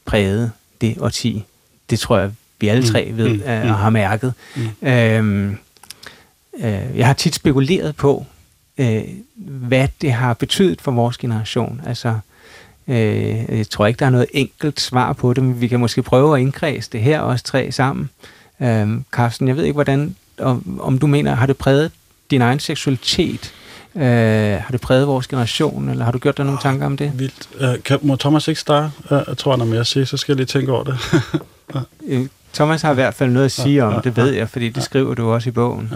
[0.06, 1.44] præget det årti.
[1.90, 3.70] Det tror jeg, vi alle tre Mm, ved mm, øh, mm.
[3.70, 4.34] og har mærket.
[4.56, 4.88] Mm.
[4.88, 5.58] Øhm,
[6.60, 8.26] øh, jeg har tit spekuleret på,
[8.78, 9.04] øh,
[9.36, 11.82] hvad det har betydet for vores generation.
[11.86, 12.20] Altså,
[12.88, 16.02] øh, jeg tror ikke, der er noget enkelt svar på det, men vi kan måske
[16.04, 18.10] prøve at indkredse det her, os tre sammen.
[18.62, 21.92] Øh, Carsten, jeg ved ikke, hvordan, om, om du mener, har det præget
[22.32, 23.54] din egen seksualitet?
[23.96, 27.12] Øh, har det præget vores generation, eller har du gjort dig nogle tanker om det?
[27.20, 27.50] Vildt.
[27.62, 28.92] Uh, kan, må Thomas ikke starte?
[29.12, 30.98] Uh, jeg tror, han er mere at sige, så skal jeg lige tænke over det.
[32.08, 34.84] Øh, Thomas har i hvert fald noget at sige om det, ved jeg, fordi det
[34.84, 35.94] skriver du også i bogen.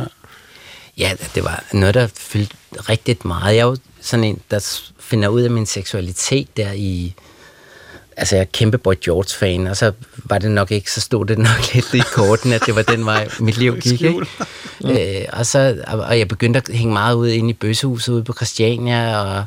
[0.98, 3.56] Ja, det var noget, der fyldte rigtig meget.
[3.56, 7.14] Jeg er jo sådan en, der finder ud af min seksualitet der i...
[8.20, 9.92] Altså, jeg er kæmpe Boy George-fan, og så
[10.26, 13.06] var det nok ikke, så stod det nok lidt i korten, at det var den
[13.06, 14.26] vej, mit liv gik, ikke?
[14.86, 18.24] Øh, og, så, og og jeg begyndte at hænge meget ud inde i bøssehuset ude
[18.24, 19.46] på Christiania, og,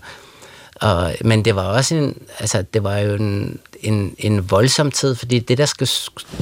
[0.75, 5.15] og, men det var også en, altså, det var jo en, en, en voldsom tid,
[5.15, 5.91] fordi det, der skulle,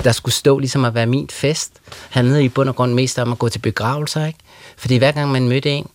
[0.05, 1.73] der skulle stå ligesom at være min fest,
[2.11, 4.39] handlede i bund og grund mest om at gå til begravelser, ikke?
[4.77, 5.87] Fordi hver gang man mødte en,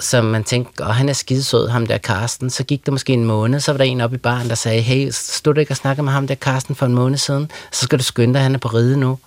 [0.00, 3.24] som man tænkte, og han er skidesød, ham der Karsten, så gik der måske en
[3.24, 5.76] måned, så var der en oppe i baren, der sagde, hey, stod du ikke og
[5.76, 7.50] snakkede med ham der Karsten for en måned siden?
[7.72, 9.18] Så skal du skynde dig, han er på ride nu.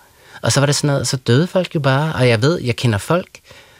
[0.41, 2.75] Og så var det sådan noget, så døde folk jo bare, og jeg ved, jeg
[2.75, 3.27] kender folk,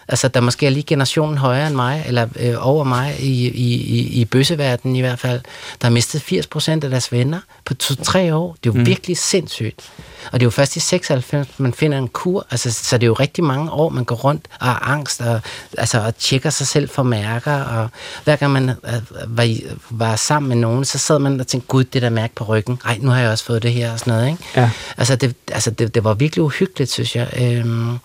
[0.08, 3.76] altså der måske er lige generationen højere end mig, eller øh, over mig i, i,
[3.76, 5.42] i, i bøsseverdenen i hvert fald,
[5.82, 8.58] der har mistet 80 procent af deres venner på to-tre år.
[8.64, 8.86] Det er jo mm.
[8.86, 9.92] virkelig sindssygt.
[10.26, 13.08] Og det er jo først i 96, man finder en kur, altså, så det er
[13.08, 15.42] jo rigtig mange år, man går rundt og har angst, og,
[15.78, 17.90] altså, og tjekker sig selv for mærker, og
[18.24, 19.58] hver gang man øh, var,
[19.90, 22.80] var sammen med nogen, så sad man og tænkte, gud, det der mærke på ryggen,
[22.86, 24.44] ej, nu har jeg også fået det her, og sådan noget, ikke?
[24.56, 24.72] Ja.
[24.98, 27.30] Altså, det, altså det, det var virkelig uhyggeligt, synes jeg.
[27.42, 27.98] Øhm,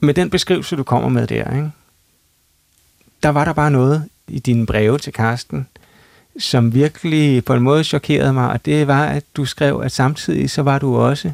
[0.00, 1.70] Med den beskrivelse, du kommer med der, ikke?
[3.22, 5.66] der var der bare noget i dine breve til Karsten,
[6.38, 10.50] som virkelig på en måde chokerede mig, og det var, at du skrev, at samtidig
[10.50, 11.32] så var du også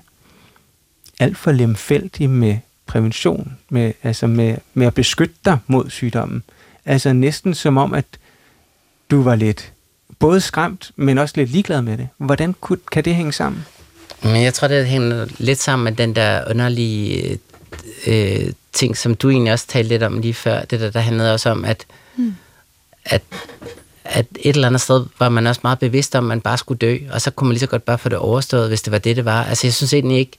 [1.21, 6.43] alt for lemfældig med prævention, med, altså med, med at beskytte dig mod sygdommen.
[6.85, 8.05] Altså næsten som om, at
[9.11, 9.73] du var lidt
[10.19, 12.09] både skræmt, men også lidt ligeglad med det.
[12.19, 13.67] Hvordan kunne, kan det hænge sammen?
[14.23, 17.39] Men jeg tror, det hænger lidt sammen med den der underlige
[18.07, 20.65] øh, ting, som du egentlig også talte lidt om lige før.
[20.65, 22.35] Det der, der handlede også om, at, mm.
[23.05, 23.23] at,
[24.05, 26.79] at et eller andet sted var man også meget bevidst om, at man bare skulle
[26.79, 28.99] dø, og så kunne man lige så godt bare få det overstået, hvis det var
[28.99, 29.45] det, det var.
[29.45, 30.39] Altså jeg synes egentlig ikke,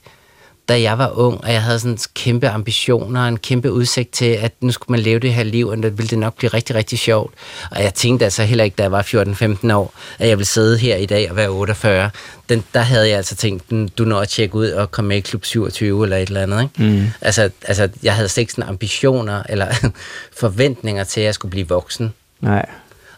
[0.68, 4.52] da jeg var ung, og jeg havde sådan kæmpe ambitioner, en kæmpe udsigt til, at
[4.60, 6.98] nu skulle man leve det her liv, og det ville det nok blive rigtig, rigtig
[6.98, 7.34] sjovt.
[7.70, 10.78] Og jeg tænkte altså heller ikke, da jeg var 14-15 år, at jeg ville sidde
[10.78, 12.10] her i dag og være 48.
[12.48, 15.16] Den, der havde jeg altså tænkt, "Mm, du når at tjekke ud og komme med
[15.16, 16.62] i klub 27 eller et eller andet.
[16.62, 16.92] Ikke?
[16.92, 17.06] Mm.
[17.20, 19.90] Altså, altså, jeg havde slet ikke sådan ambitioner eller
[20.40, 22.14] forventninger til, at jeg skulle blive voksen.
[22.40, 22.66] Nej.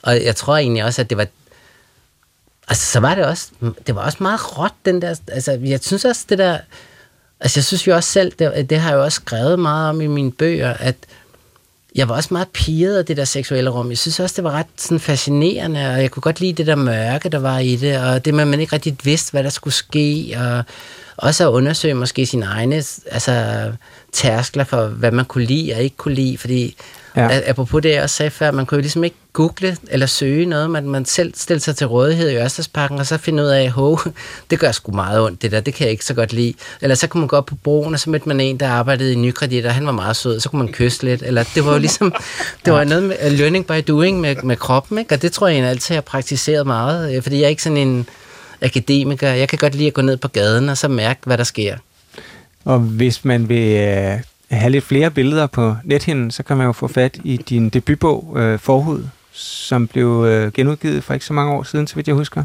[0.03, 1.27] Og jeg tror egentlig også, at det var...
[2.69, 3.49] Altså, så var det også...
[3.87, 5.15] Det var også meget råt, den der...
[5.33, 6.59] Altså, jeg synes også, det der...
[7.43, 10.01] Altså, jeg synes jo også selv, det, det har jeg jo også skrevet meget om
[10.01, 10.97] i mine bøger, at
[11.95, 13.91] jeg var også meget piget af det der seksuelle rum.
[13.91, 16.75] Jeg synes også, det var ret sådan fascinerende, og jeg kunne godt lide det der
[16.75, 19.51] mørke, der var i det, og det med, at man ikke rigtig vidste, hvad der
[19.51, 20.65] skulle ske, og
[21.17, 22.77] også at undersøge måske sine egne
[23.11, 23.73] altså,
[24.13, 26.77] tærskler for, hvad man kunne lide og ikke kunne lide, fordi
[27.17, 27.41] Ja.
[27.47, 30.71] Apropos det, jeg også sagde før, man kunne jo ligesom ikke google eller søge noget,
[30.71, 34.01] man, man selv stille sig til rådighed i Ørstedsparken, og så finde ud af, hov,
[34.51, 36.55] det gør sgu meget ondt, det der, det kan jeg ikke så godt lide.
[36.81, 39.13] Eller så kunne man gå op på broen, og så mødte man en, der arbejdede
[39.13, 41.23] i Nykredit, og han var meget sød, så kunne man kysse lidt.
[41.23, 42.15] Eller det var jo ligesom,
[42.65, 45.15] det var noget med learning by doing med, med kroppen, ikke?
[45.15, 47.63] og det tror jeg egentlig altid, jeg har praktiseret meget, øh, fordi jeg er ikke
[47.63, 48.07] sådan en
[48.63, 49.29] akademiker.
[49.29, 51.77] Jeg kan godt lide at gå ned på gaden og så mærke, hvad der sker.
[52.65, 54.21] Og hvis man vil øh,
[54.57, 58.35] have lidt flere billeder på nethinden, så kan man jo få fat i din debutbog
[58.37, 62.15] øh, Forhud, som blev øh, genudgivet for ikke så mange år siden, så vidt jeg
[62.15, 62.45] husker,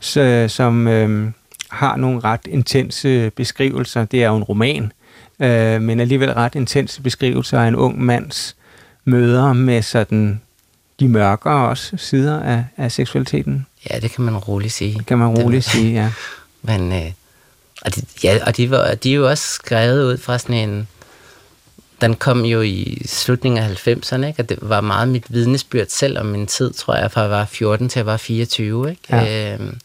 [0.00, 1.30] så, som øh,
[1.70, 4.04] har nogle ret intense beskrivelser.
[4.04, 4.92] Det er jo en roman,
[5.40, 8.56] øh, men alligevel ret intense beskrivelser af en ung mands
[9.04, 10.40] møder med sådan
[11.00, 13.66] de mørkere også sider af, af seksualiteten.
[13.90, 14.98] Ja, det kan man roligt sige.
[14.98, 16.12] Det kan man roligt sige, ja.
[16.62, 17.12] Men, øh,
[17.82, 20.88] og, de, ja, og de, var, de er jo også skrevet ud fra sådan en...
[22.02, 24.42] Den kom jo i slutningen af 90'erne, ikke?
[24.42, 27.44] og det var meget mit vidnesbyrd selv om min tid, tror jeg, fra jeg var
[27.44, 28.90] 14 til jeg var 24.
[28.90, 29.00] Ikke?
[29.10, 29.52] Ja.
[29.54, 29.78] Øhm,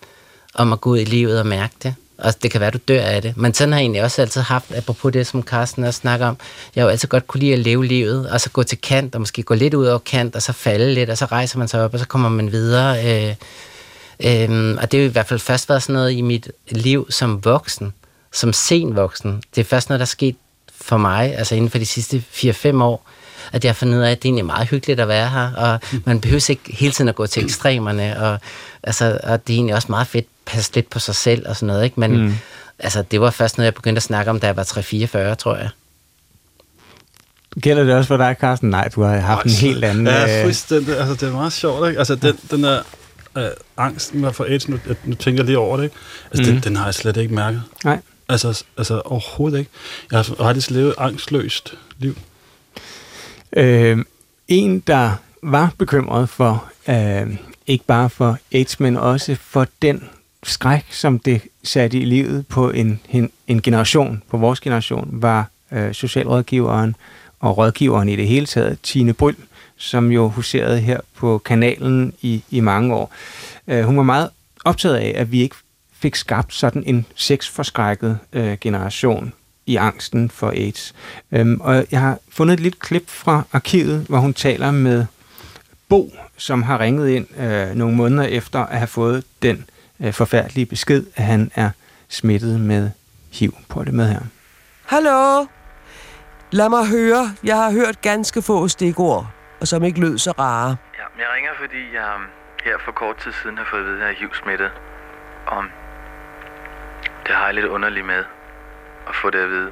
[0.55, 1.95] om at gå ud i livet og mærke det.
[2.17, 3.37] Og det kan være, du dør af det.
[3.37, 6.37] Men sådan har jeg egentlig også altid haft, apropos det, som Carsten også snakker om.
[6.75, 9.15] Jeg har jo altid godt kunne lide at leve livet, og så gå til kant,
[9.15, 11.67] og måske gå lidt ud over kant, og så falde lidt, og så rejser man
[11.67, 13.27] sig op, og så kommer man videre.
[13.29, 13.35] Øh,
[14.25, 17.45] Øhm, og det er i hvert fald først været sådan noget i mit liv som
[17.45, 17.93] voksen,
[18.33, 19.43] som sen voksen.
[19.55, 20.35] Det er først noget, der er sket
[20.87, 23.09] for mig, altså inden for de sidste 4-5 år,
[23.51, 25.79] at jeg har fundet ud af, at det er meget hyggeligt at være her, og
[26.05, 28.39] man behøver ikke hele tiden at gå til ekstremerne, og,
[28.83, 31.55] altså, og det er egentlig også meget fedt at passe lidt på sig selv og
[31.55, 31.99] sådan noget, ikke?
[31.99, 32.35] men mm.
[32.79, 35.55] altså, det var først noget, jeg begyndte at snakke om, da jeg var 3-44, tror
[35.55, 35.69] jeg.
[37.61, 38.69] Gælder det også for dig, Carsten?
[38.69, 40.07] Nej, du har haft en helt anden...
[40.07, 40.97] Ja, øh, fuldstændig.
[40.97, 41.99] Altså, det er meget sjovt, ikke?
[41.99, 42.81] Altså, den, den der
[43.37, 43.47] øh,
[43.77, 45.95] angsten var for AIDS, nu, nu tænker jeg lige over det, ikke?
[46.31, 46.55] Altså, mm.
[46.55, 47.63] den, den har jeg slet ikke mærket.
[47.83, 47.99] Nej.
[48.29, 49.71] Altså, altså overhovedet ikke.
[50.11, 52.17] Jeg har faktisk levet angstløst liv.
[53.53, 53.97] Øh,
[54.47, 55.11] en, der
[55.43, 57.37] var bekymret for, øh,
[57.67, 60.09] ikke bare for AIDS, men også for den
[60.43, 65.49] skræk, som det satte i livet på en, en, en generation, på vores generation, var
[65.71, 66.95] øh, socialrådgiveren
[67.39, 69.35] og rådgiveren i det hele taget, Tine Bryl,
[69.77, 73.13] som jo huserede her på kanalen i, i mange år.
[73.67, 74.29] Øh, hun var meget
[74.65, 75.55] optaget af, at vi ikke
[75.99, 79.33] fik skabt sådan en sexforskrækket øh, generation
[79.65, 80.95] i angsten for AIDS.
[81.31, 85.05] Øhm, og jeg har fundet et lille klip fra arkivet, hvor hun taler med
[85.89, 89.65] Bo, som har ringet ind øh, nogle måneder efter at have fået den
[89.99, 91.69] øh, forfærdelige besked, at han er
[92.09, 92.91] smittet med
[93.33, 93.53] HIV.
[93.69, 94.21] Prøv det med her.
[94.85, 95.45] Hallo?
[96.51, 97.35] Lad mig høre.
[97.43, 99.27] Jeg har hørt ganske få stikord
[99.61, 100.75] og som ikke lød så rare.
[100.99, 102.25] Ja, men jeg ringer, fordi jeg um,
[102.63, 104.71] her for kort tid siden har fået at vide, at jeg er HIV-smittet.
[105.47, 105.69] Om
[107.27, 108.23] det har jeg lidt underligt med
[109.07, 109.71] at få det at vide.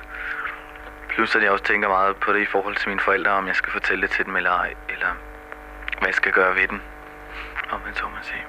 [1.09, 3.55] Plus at jeg også tænker meget på det i forhold til mine forældre, om jeg
[3.55, 5.07] skal fortælle det til dem eller ej, eller
[5.99, 6.79] hvad jeg skal gøre ved dem.
[7.71, 8.45] Om man så må sige.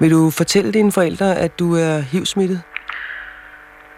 [0.00, 2.62] Vil du fortælle dine forældre, at du er HIV-smittet?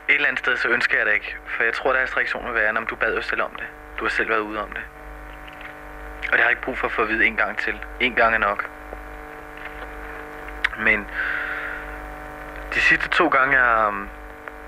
[0.09, 1.37] Et eller andet sted, så ønsker jeg det ikke.
[1.47, 3.67] For jeg tror, der er reaktion vil være, når du bad jo selv om det.
[3.99, 4.83] Du har selv været ude om det.
[6.27, 7.75] Og det har jeg ikke brug for at få at vide en gang til.
[8.01, 8.71] En gang er nok.
[10.79, 11.07] Men
[12.75, 14.09] de sidste to gange, jeg um,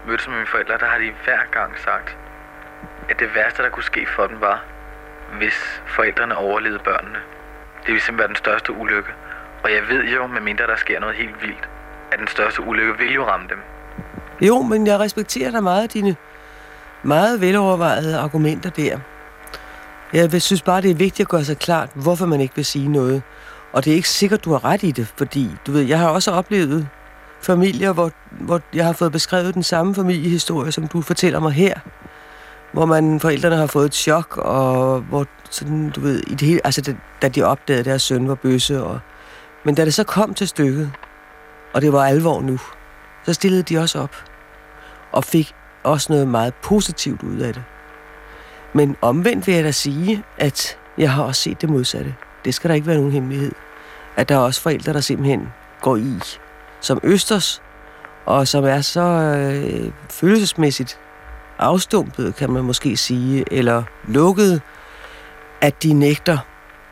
[0.07, 2.17] mødtes med mine forældre, der har de hver gang sagt,
[3.09, 4.65] at det værste, der kunne ske for dem, var,
[5.39, 7.19] hvis forældrene overlevede børnene.
[7.81, 9.11] Det ville simpelthen være den største ulykke.
[9.65, 11.69] Og jeg ved jo, medmindre der sker noget helt vildt,
[12.13, 13.59] at den største ulykke vil jo ramme dem.
[14.41, 16.17] Jo, men jeg respekterer dig meget dine
[17.03, 18.99] meget velovervejede argumenter der.
[20.13, 22.89] Jeg synes bare, det er vigtigt at gøre sig klart, hvorfor man ikke vil sige
[22.89, 23.23] noget.
[23.73, 26.09] Og det er ikke sikkert, du har ret i det, fordi du ved, jeg har
[26.09, 26.89] også oplevet
[27.43, 31.75] familier, hvor, hvor jeg har fået beskrevet den samme familiehistorie, som du fortæller mig her.
[32.73, 36.61] Hvor man, forældrene har fået et chok, og hvor sådan, du ved, i det hele,
[36.65, 38.83] altså da, da de opdagede, at deres søn var bøsse.
[38.83, 39.01] Og,
[39.65, 40.93] men da det så kom til stykket,
[41.75, 42.59] og det var alvor nu,
[43.25, 44.17] så stillede de også op.
[45.13, 47.63] Og fik også noget meget positivt ud af det.
[48.73, 52.15] Men omvendt vil jeg da sige, at jeg har også set det modsatte.
[52.45, 53.53] Det skal der ikke være nogen hemmelighed.
[54.17, 55.49] At der er også forældre, der simpelthen
[55.81, 56.21] går i
[56.83, 57.63] som Østers,
[58.27, 60.99] og som er så øh, følelsesmæssigt
[61.59, 64.61] afstumpet, kan man måske sige, eller lukket,
[65.61, 66.39] at de nægter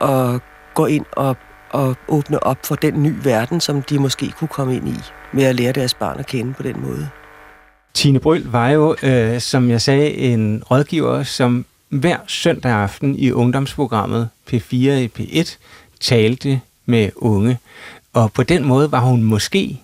[0.00, 0.40] at
[0.74, 1.37] gå ind og,
[1.70, 4.96] og åbne op for den nye verden, som de måske kunne komme ind i,
[5.33, 7.09] med at lære deres barn at kende på den måde.
[7.94, 13.33] Tine Bryl var jo, øh, som jeg sagde, en rådgiver, som hver søndag aften i
[13.33, 15.57] ungdomsprogrammet P4 i P1
[16.00, 17.59] talte med unge.
[18.12, 19.81] Og på den måde var hun måske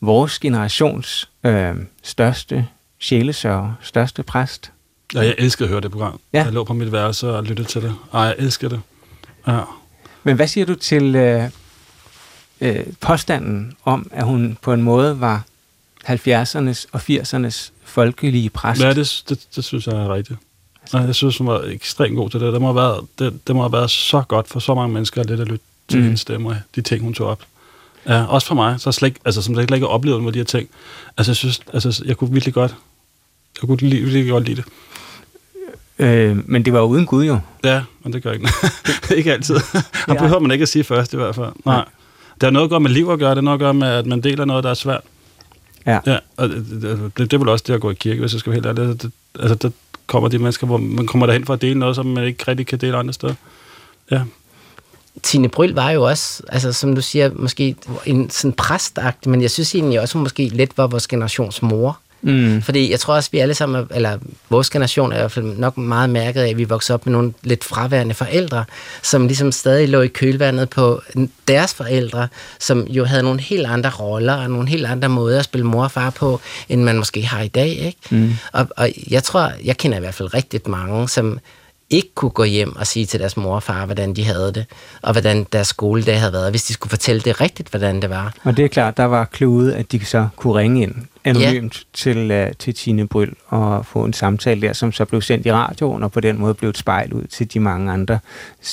[0.00, 2.66] vores generations øh, største
[2.98, 4.72] sjælesørger, største præst.
[5.14, 6.20] Ja, jeg elsker at høre det program.
[6.32, 6.44] Ja.
[6.44, 7.94] Jeg lå på mit værelse og lyttede til det.
[8.14, 8.80] Ej, jeg elsker det.
[9.46, 9.60] Ja.
[10.22, 11.50] Men hvad siger du til øh,
[12.60, 15.42] øh, påstanden om, at hun på en måde var
[16.08, 18.80] 70'ernes og 80'ernes folkelige præst?
[18.80, 20.38] Ja, det, det, det synes jeg er rigtigt.
[20.92, 22.52] Ja, jeg synes, hun var ekstremt god til det.
[22.52, 25.20] Det må have været, det, det må have været så godt for så mange mennesker,
[25.20, 26.04] at lidt at lytte til Mm.
[26.04, 27.42] hendes stemme og de ting, hun tog op.
[28.08, 30.38] Ja, også for mig, så slet ikke, altså, som slet ikke har oplevet med de
[30.38, 30.68] her ting.
[31.16, 32.74] Altså, jeg synes, altså, jeg kunne virkelig godt,
[33.62, 34.64] jeg kunne virkelig, virkelig godt lide det.
[35.98, 37.38] Øh, men det var jo uden Gud jo.
[37.64, 38.48] Ja, men det gør ikke
[39.18, 39.56] ikke altid.
[40.08, 41.52] Og behøver man ikke at sige først i hvert fald.
[41.64, 41.84] Nej.
[42.34, 43.30] Det har noget at gøre med liv at gøre.
[43.30, 45.00] Det har noget at gøre med, at man deler noget, der er svært.
[45.86, 45.98] Ja.
[46.06, 48.32] ja og det, det, det, det er vel også det at gå i kirke, hvis
[48.32, 49.02] jeg skal være helt ærlig.
[49.02, 49.70] Det, altså, der
[50.06, 52.66] kommer de mennesker, hvor man kommer derhen for at dele noget, som man ikke rigtig
[52.66, 53.34] kan dele andre steder.
[54.10, 54.22] Ja,
[55.22, 59.50] Tine Bryl var jo også, altså som du siger, måske en sådan præstagtig, men jeg
[59.50, 61.98] synes egentlig også, hun måske lidt var vores generations mor.
[62.22, 62.62] Mm.
[62.62, 64.18] Fordi jeg tror også, vi alle sammen, er- eller
[64.50, 67.12] vores generation er i hvert fald nok meget mærket af, at vi voksede op med
[67.12, 68.64] nogle lidt fraværende forældre,
[69.02, 71.02] som ligesom stadig lå i kølvandet på
[71.48, 75.44] deres forældre, som jo havde nogle helt andre roller og nogle helt andre måder at
[75.44, 77.68] spille mor og far på, end man måske har i dag.
[77.68, 77.98] Ikke?
[78.10, 78.32] Mm.
[78.52, 81.38] Og, og jeg tror, jeg kender i hvert fald rigtig mange, som
[81.90, 84.66] ikke kunne gå hjem og sige til deres mor og far, hvordan de havde det,
[85.02, 88.34] og hvordan deres skoledag havde været, hvis de skulle fortælle det rigtigt, hvordan det var.
[88.44, 91.84] Og det er klart, der var kludet, at de så kunne ringe ind anonymt ja.
[91.94, 95.52] til, uh, til Tine Bryl og få en samtale der, som så blev sendt i
[95.52, 98.18] radioen, og på den måde blev et spejl ud til de mange andre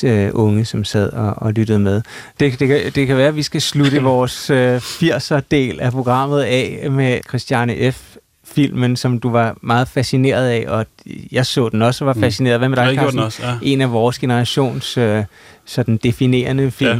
[0.03, 2.01] uh, unge, som sad og, og lyttede med.
[2.39, 6.41] Det, det, kan, det kan være, at vi skal slutte vores uh, 80'er-del af programmet
[6.41, 8.16] af med Christiane F.,
[8.57, 10.85] filmen, som du var meget fascineret af, og
[11.31, 12.59] jeg så den også og var fascineret.
[12.59, 13.19] Hvad med dig, Carsten?
[13.19, 13.45] også.
[13.47, 13.57] Ja.
[13.61, 15.23] en af vores generations øh,
[15.65, 16.91] sådan definerende film.
[16.91, 16.99] Ja.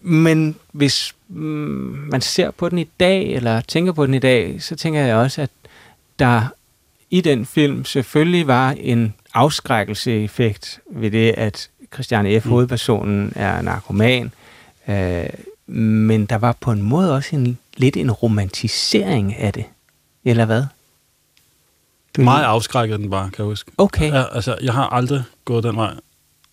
[0.00, 4.62] Men hvis mm, man ser på den i dag, eller tænker på den i dag,
[4.62, 5.50] så tænker jeg også, at
[6.18, 6.42] der
[7.10, 12.50] i den film selvfølgelig var en afskrækkelse-effekt ved det, at Christiane F., Mm.
[12.50, 14.32] hovedpersonen, er narkoman.
[14.88, 15.24] Øh,
[15.76, 19.64] men der var på en måde også en, lidt en romantisering af det.
[20.24, 20.64] Eller hvad?
[22.18, 23.70] Du- Meget afskrækket den bare, kan jeg huske.
[23.78, 24.12] Okay.
[24.12, 25.94] Ja, altså, jeg har aldrig gået den vej.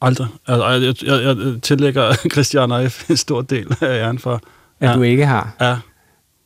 [0.01, 0.27] Aldrig.
[0.47, 3.09] Altså, jeg, jeg, jeg tillægger Christian F.
[3.09, 4.41] en stor del af æren for.
[4.79, 4.95] At ja.
[4.95, 5.55] du ikke har.
[5.61, 5.77] Ja,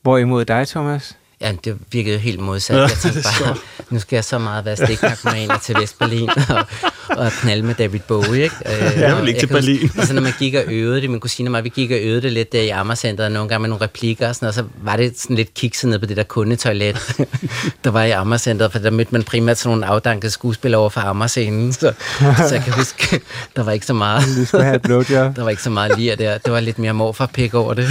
[0.02, 1.18] Hvorimod dig, Thomas?
[1.42, 2.76] Ja, det virkede jo helt modsat.
[2.76, 3.56] Ja, jeg tænkte bare,
[3.90, 6.66] nu skal jeg så meget være stiknarkomaner til Vestberlin og,
[7.10, 8.56] og knalde med David Bowie, ikke?
[8.66, 9.92] Øh, Jeg vil ikke til kan huske- Berlin.
[9.98, 12.22] Altså, når man gik og øvede det, min kusine og mig, vi gik og øvede
[12.22, 14.84] det lidt der i Amagercenteret, nogle gange med nogle replikker og sådan noget, og så
[14.86, 16.96] var det sådan lidt kikset ned på det der kundetoilet,
[17.84, 21.02] der var i Amagercenteret, for der mødte man primært sådan nogle afdankede skuespillere over for
[21.02, 23.20] Amagerscenen, så, så jeg kan huske,
[23.56, 24.24] der var ikke så meget.
[24.38, 25.36] Du skal have et blowjob.
[25.36, 26.38] Der var ikke så meget lir der.
[26.38, 27.88] Det var lidt mere morfarpik over det.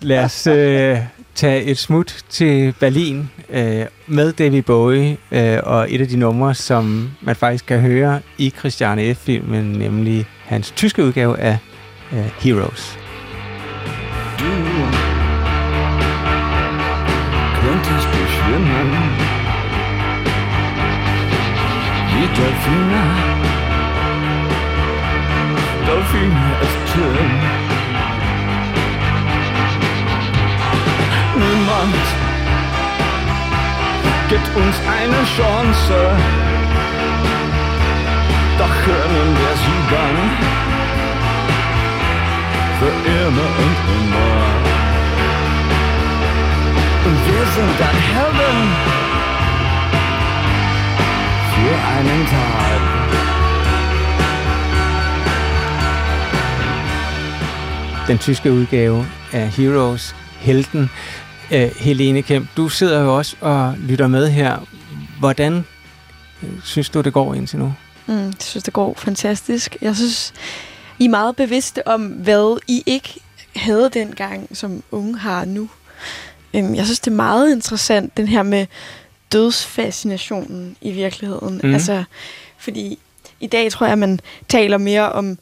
[0.00, 0.98] Lad os øh,
[1.34, 6.54] tage et smut til Berlin øh, med David Bowie øh, og et af de numre,
[6.54, 11.58] som man faktisk kan høre i Christiane F-filmen, nemlig hans tyske udgave af
[12.12, 12.98] øh, Heroes.
[14.38, 14.52] Du
[17.60, 18.90] könntest beschwimmen
[22.12, 23.02] wie Delfine.
[25.86, 27.65] Delfine ist schön.
[31.86, 32.08] Niemand
[34.28, 35.96] gibt uns eine Chance.
[38.58, 40.16] Doch können wir siegen.
[42.78, 44.36] Für immer und immer.
[47.06, 48.58] Und wir sind dann Helden
[51.54, 52.80] für einen Tag.
[58.08, 60.90] Den tyske udgave af Heroes, Helten.
[61.52, 64.66] Øh, Helene Kemp, du sidder jo også og lytter med her.
[65.18, 65.64] Hvordan
[66.42, 67.74] øh, synes du, det går indtil nu?
[68.06, 69.76] Mm, jeg synes, det går fantastisk.
[69.80, 70.32] Jeg synes,
[70.98, 73.20] I er meget bevidste om, hvad I ikke
[73.56, 75.70] havde dengang, som unge har nu.
[76.54, 78.66] Øhm, Jeg synes, det er meget interessant, den her med
[79.32, 81.60] dødsfascinationen i virkeligheden.
[81.64, 81.74] Mm.
[81.74, 82.04] Altså,
[82.58, 82.98] fordi
[83.40, 85.38] i dag tror jeg, man taler mere om,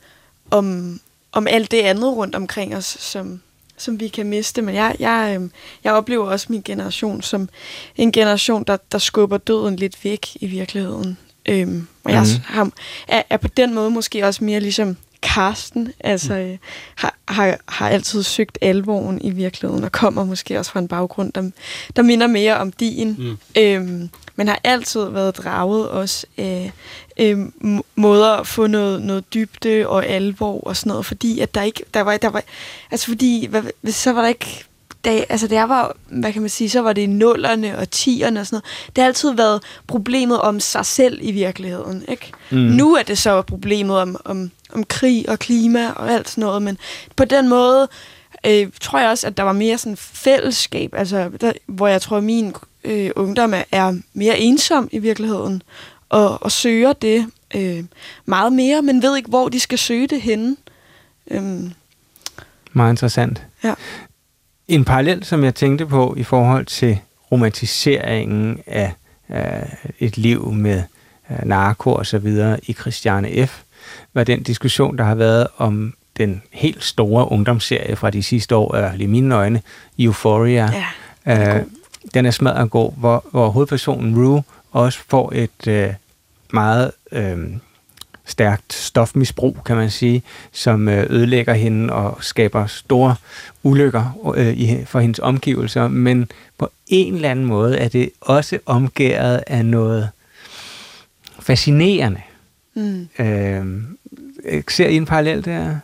[0.50, 1.00] om,
[1.32, 3.40] om alt det andet rundt omkring os, som,
[3.78, 4.62] som vi kan miste.
[4.62, 5.50] Men jeg, jeg, øhm,
[5.84, 7.48] jeg oplever også min generation som
[7.96, 11.18] en generation, der, der skubber døden lidt væk i virkeligheden.
[11.48, 12.42] Øhm, og jeg Mhm.
[12.44, 12.70] har,
[13.08, 16.56] er, er på den måde måske også mere ligesom Karsten, altså øh,
[16.94, 21.32] har, har, har altid søgt alvoren i virkeligheden, og kommer måske også fra en baggrund,
[21.32, 21.50] der,
[21.96, 23.38] der minder mere om din, Mm.
[23.62, 26.72] øhm, men har altid været draget også af
[27.20, 31.62] m- måder at få noget, noget dybde og alvor og sådan noget, fordi at der
[31.62, 32.42] ikke, der var, der var
[32.90, 34.64] altså fordi, hvad, hvis så var der ikke
[35.04, 38.40] da, altså da jeg var, hvad kan man sige, så var det nullerne og tierne
[38.40, 38.96] og sådan noget.
[38.96, 42.32] Det har altid været problemet om sig selv i virkeligheden, ikke?
[42.50, 42.56] Mm.
[42.58, 46.62] Nu er det så problemet om, om, om krig og klima og alt sådan noget,
[46.62, 46.78] men
[47.16, 47.88] på den måde
[48.46, 52.16] øh, tror jeg også, at der var mere sådan fællesskab, altså der, hvor jeg tror,
[52.16, 52.54] at min
[52.84, 55.62] øh, ungdom er, er mere ensom i virkeligheden,
[56.08, 57.84] og, og søger det øh,
[58.24, 60.56] meget mere, men ved ikke, hvor de skal søge det henne.
[61.30, 61.72] Øhm,
[62.72, 63.42] Meget interessant.
[63.64, 63.74] Ja.
[64.68, 66.98] En parallel, som jeg tænkte på i forhold til
[67.32, 68.92] romantiseringen af,
[69.28, 70.82] af et liv med
[71.30, 73.60] uh, narko og så videre i Christiane F.,
[74.14, 78.74] var den diskussion, der har været om den helt store ungdomsserie fra de sidste år,
[78.76, 79.62] eller i mine øjne,
[79.98, 80.70] Euphoria.
[81.26, 81.56] ja.
[81.58, 81.62] Øh,
[82.14, 84.42] den er smadret god, hvor, hvor hovedpersonen Rue
[84.74, 85.94] også får et øh,
[86.52, 87.38] meget øh,
[88.26, 90.22] stærkt stofmisbrug, kan man sige,
[90.52, 93.16] som øh, ødelægger hende og skaber store
[93.62, 98.58] ulykker øh, i, for hendes omgivelser, men på en eller anden måde er det også
[98.66, 100.08] omgæret af noget
[101.40, 102.20] fascinerende.
[102.74, 103.08] Mm.
[103.18, 103.82] Øh,
[104.68, 105.76] ser I en parallel der?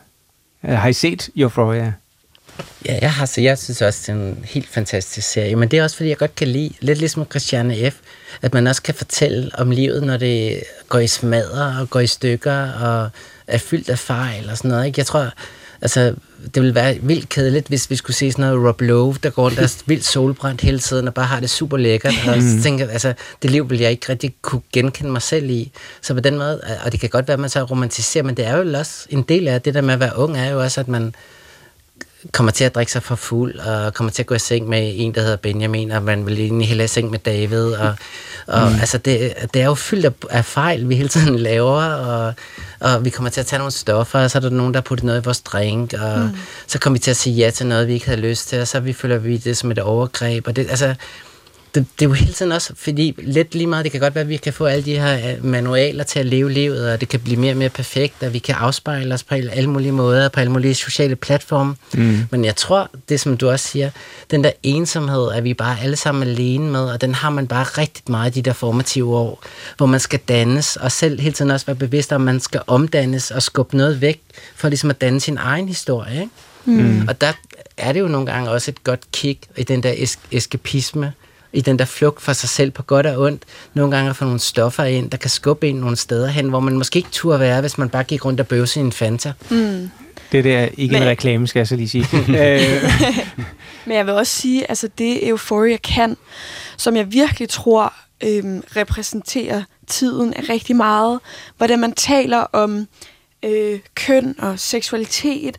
[0.63, 1.93] Øh, har I set Euphoria?
[2.85, 5.79] Ja, jeg har så jeg synes også, det er en helt fantastisk serie, men det
[5.79, 7.95] er også, fordi jeg godt kan lide, lidt ligesom Christiane F.,
[8.41, 12.07] at man også kan fortælle om livet, når det går i smadre og går i
[12.07, 13.09] stykker og
[13.47, 14.85] er fyldt af fejl og sådan noget.
[14.85, 14.99] Ikke?
[14.99, 15.29] Jeg tror,
[15.81, 16.15] altså,
[16.55, 19.43] det ville være vildt kedeligt, hvis vi skulle se sådan noget Rob Lowe, der går
[19.43, 22.13] rundt der er vildt solbrændt hele tiden og bare har det super lækkert.
[22.27, 25.49] Og så tænker, jeg, altså, det liv vil jeg ikke rigtig kunne genkende mig selv
[25.49, 25.71] i.
[26.01, 28.47] Så på den måde, og det kan godt være, at man så romantiserer, men det
[28.47, 30.79] er jo også en del af det der med at være ung, er jo også,
[30.79, 31.15] at man
[32.31, 34.93] kommer til at drikke sig for fuld, og kommer til at gå i seng med
[34.95, 37.95] en, der hedder Benjamin, og man vil egentlig hellere i seng med David, og,
[38.47, 38.79] og mm.
[38.79, 42.33] altså det, det er jo fyldt af, af fejl, vi hele tiden laver, og,
[42.79, 44.81] og vi kommer til at tage nogle stoffer, og så er der nogen, der har
[44.81, 46.37] puttet noget i vores drink, og mm.
[46.67, 48.67] så kommer vi til at sige ja til noget, vi ikke havde lyst til, og
[48.67, 50.95] så vi føler vi det som et overgreb, og det, altså,
[51.75, 54.21] det, det er jo hele tiden også, fordi lidt lige meget, det kan godt være,
[54.21, 57.09] at vi kan få alle de her øh, manualer til at leve livet, og det
[57.09, 60.29] kan blive mere og mere perfekt, og vi kan afspejle os på alle mulige måder,
[60.29, 61.75] på alle mulige sociale platforme.
[61.93, 62.19] Mm.
[62.31, 63.89] Men jeg tror, det som du også siger,
[64.31, 67.63] den der ensomhed, er vi bare alle sammen alene med, og den har man bare
[67.63, 69.43] rigtig meget i de der formative år,
[69.77, 72.61] hvor man skal dannes, og selv hele tiden også være bevidst om, at man skal
[72.67, 74.21] omdannes og skubbe noget væk,
[74.55, 76.13] for ligesom at danne sin egen historie.
[76.21, 76.31] Ikke?
[76.65, 77.07] Mm.
[77.07, 77.33] Og der
[77.77, 81.13] er det jo nogle gange også et godt kick i den der es- eskapisme,
[81.53, 83.43] i den der flugt for sig selv på godt og ondt.
[83.73, 86.59] Nogle gange at få nogle stoffer ind, der kan skubbe ind nogle steder hen, hvor
[86.59, 89.33] man måske ikke turde være, hvis man bare gik rundt og bøvse i en Fanta.
[89.49, 89.89] Mm.
[90.31, 92.05] Det der er ikke Men- en reklame, skal jeg så lige sige.
[92.27, 92.83] øh,
[93.85, 96.17] Men jeg vil også sige, altså det Euphoria kan,
[96.77, 97.93] som jeg virkelig tror
[98.23, 101.19] øhm, repræsenterer tiden er rigtig meget,
[101.57, 102.87] hvordan man taler om
[103.45, 105.57] øh, køn og seksualitet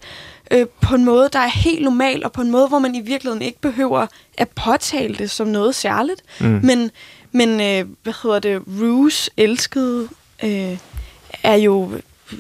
[0.53, 3.01] øh, på en måde, der er helt normal, og på en måde, hvor man i
[3.01, 4.07] virkeligheden ikke behøver
[4.39, 6.23] at påtale det som noget særligt.
[6.41, 6.61] Mm.
[6.63, 6.91] Men,
[7.33, 10.09] men øh, hvad hedder det, Ruse elskede
[10.45, 10.79] øh,
[11.43, 11.91] er jo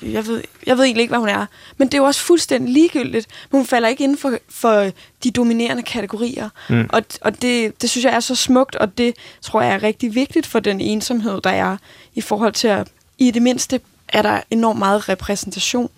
[0.02, 1.46] jeg ved, jeg ved egentlig ikke, hvad hun er.
[1.76, 3.28] Men det er jo også fuldstændig ligegyldigt.
[3.50, 4.90] Men hun falder ikke inden for, for
[5.24, 6.48] de dominerende kategorier.
[6.68, 6.86] Mm.
[6.92, 10.14] Og, og det, det synes jeg er så smukt, og det tror jeg er rigtig
[10.14, 11.76] vigtigt for den ensomhed, der er
[12.14, 12.88] i forhold til at,
[13.18, 15.90] i det mindste, er der enormt meget repræsentation.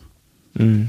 [0.55, 0.89] Mm.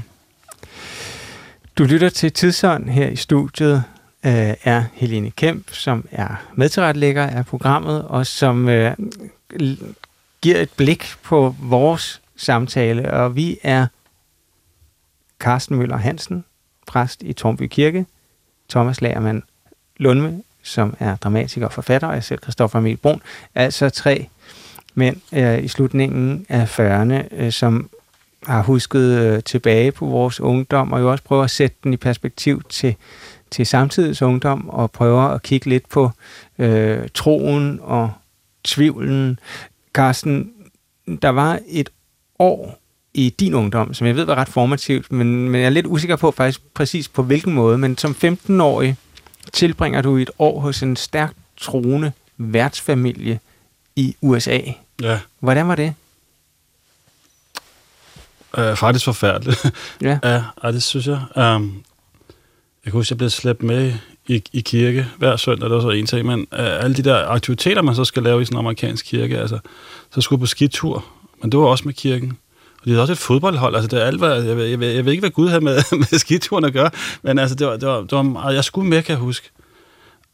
[1.78, 3.84] Du lytter til Tidsånd her i studiet
[4.26, 8.92] øh, er Helene Kemp, som er medtilrettelægger af programmet, og som øh,
[10.42, 13.12] giver et blik på vores samtale.
[13.12, 13.86] Og vi er
[15.38, 16.44] Carsten Møller Hansen,
[16.86, 18.06] præst i Tornby Kirke,
[18.68, 19.42] Thomas Lagermann
[19.96, 23.22] Lundme, som er dramatiker og forfatter, og jeg selv, Christoffer Emil Brun,
[23.54, 24.28] altså tre
[24.94, 27.90] mænd øh, i slutningen af 40'erne, øh, som
[28.44, 31.96] har husket øh, tilbage på vores ungdom, og jo også prøver at sætte den i
[31.96, 32.94] perspektiv til,
[33.50, 36.10] til samtidens ungdom, og prøver at kigge lidt på
[36.58, 38.12] øh, troen og
[38.64, 39.38] tvivlen.
[39.94, 40.52] Carsten,
[41.22, 41.90] der var et
[42.38, 42.78] år
[43.14, 46.16] i din ungdom, som jeg ved var ret formativt, men, men jeg er lidt usikker
[46.16, 48.96] på faktisk præcis på hvilken måde, men som 15-årig
[49.52, 53.40] tilbringer du et år hos en stærkt troende værtsfamilie
[53.96, 54.58] i USA.
[55.02, 55.94] Ja, Hvordan var det?
[58.58, 59.66] Øh, faktisk forfærdeligt.
[60.02, 60.18] Ja.
[60.24, 61.20] ja, ej, det synes jeg.
[61.36, 61.82] Um,
[62.84, 63.92] jeg kan huske, jeg blev slæbt med
[64.26, 67.26] i, i kirke hver søndag, det var så en ting, men uh, alle de der
[67.26, 69.58] aktiviteter, man så skal lave i sådan en amerikansk kirke, altså,
[70.14, 71.04] så skulle jeg på skitur,
[71.42, 72.38] men det var også med kirken.
[72.80, 75.04] Og de havde også et fodboldhold, altså det er alt, hvad, jeg, jeg, ved, jeg
[75.04, 75.76] ved ikke, hvad Gud havde med,
[76.10, 76.90] med skituren at gøre,
[77.22, 79.50] men altså, det var, det var, det var meget, jeg skulle med, kan jeg huske.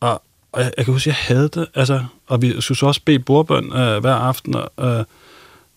[0.00, 3.00] Og, og jeg, jeg kan huske, jeg havde det, altså, og vi skulle så også
[3.04, 5.04] bede bordbøn øh, hver aften, og, øh,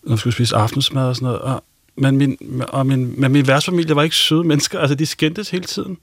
[0.02, 1.64] når vi skulle spise aftensmad og sådan noget, og,
[1.96, 5.64] men min, og min, men min værtsfamilie var ikke søde mennesker, altså de skændtes hele
[5.64, 5.98] tiden.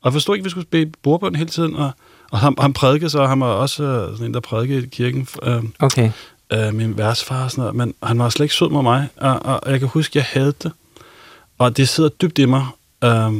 [0.00, 1.90] Og jeg forstod ikke, at vi skulle bede bordbøn hele tiden, og,
[2.30, 5.28] og han, han prædikede så, han var også øh, sådan en, der prædikede i kirken,
[5.42, 6.10] øh, Okay.
[6.52, 9.46] øh, min værtsfar og sådan noget, men han var slet ikke sød mod mig, og,
[9.46, 10.72] og jeg kan huske, at jeg havde det,
[11.58, 12.66] og det sidder dybt i mig.
[13.04, 13.32] Øh,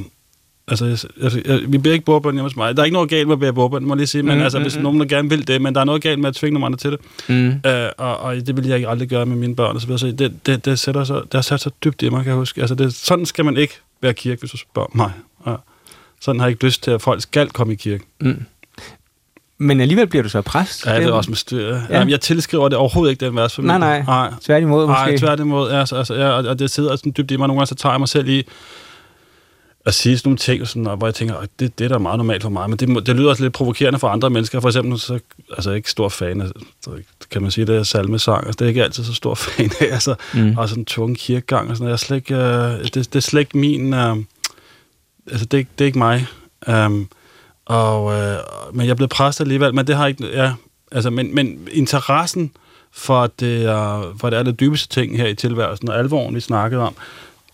[0.69, 2.77] altså, jeg, jeg, vi beder ikke bordbøn hjemme hos mig.
[2.77, 4.45] Der er ikke noget galt med at bede bordbøn, må jeg lige sige, men Mm,
[4.45, 4.83] altså, mm, hvis mm.
[4.83, 6.79] nogen der gerne vil det, men der er noget galt med at tvinge nogle andre
[6.79, 7.01] til det.
[7.29, 7.71] Mm.
[7.71, 9.99] Øh, og, og det vil jeg ikke aldrig gøre med mine børn og så videre.
[9.99, 12.37] Så det, det, det, sætter så, det har sat så dybt i mig, kan jeg
[12.37, 12.61] huske.
[12.61, 15.13] Altså, det, sådan skal man ikke være kirke, hvis du spørger mig.
[15.47, 15.55] Ja.
[16.21, 18.05] Sådan har jeg ikke lyst til, at folk skal komme i kirke.
[18.21, 18.43] Mm.
[19.59, 20.87] Men alligevel bliver du så præst.
[20.87, 21.69] Ja, det er også med styr.
[21.69, 21.75] Ja.
[21.75, 21.81] Ja.
[21.91, 23.79] Jamen, jeg tilskriver det overhovedet ikke den værtsfamilie.
[23.79, 24.03] Nej, nej.
[24.07, 24.33] nej.
[24.41, 25.03] Tværtimod måske.
[25.03, 25.71] Nej, tværtimod.
[25.71, 27.49] Ja, altså, altså, ja, og, og det sidder sådan dybt i mig.
[27.49, 28.47] Nogle gange så tager jeg mig selv i
[29.87, 31.89] at sige sådan nogle ting, og sådan, og hvor jeg tænker, "Ej, det, det er
[31.89, 34.61] da meget normalt for mig, men det, det lyder også lidt provokerende for andre mennesker.
[34.61, 35.19] For eksempel, så
[35.51, 36.47] altså, jeg er ikke stor fan af,
[37.31, 39.87] kan man sige, det er salmesang, altså, det er ikke altid så stor fan af,
[39.93, 40.59] altså, Mm.
[40.59, 41.91] og sådan tung kirkegang og sådan noget.
[41.91, 44.17] Jeg slet ikke, øh, det, det er slet ikke min, øh,
[45.31, 46.27] altså det, er ikke- det er ikke mig.
[46.87, 47.09] Um,
[47.67, 48.37] og, øh,
[48.73, 50.53] men jeg blevet præst alligevel, men det har ikke, ja,
[50.93, 52.53] altså, men, men interessen
[52.93, 56.41] for det, er, for det er det dybeste ting her i tilværelsen, og alvoren, vi
[56.41, 56.95] snakkede om,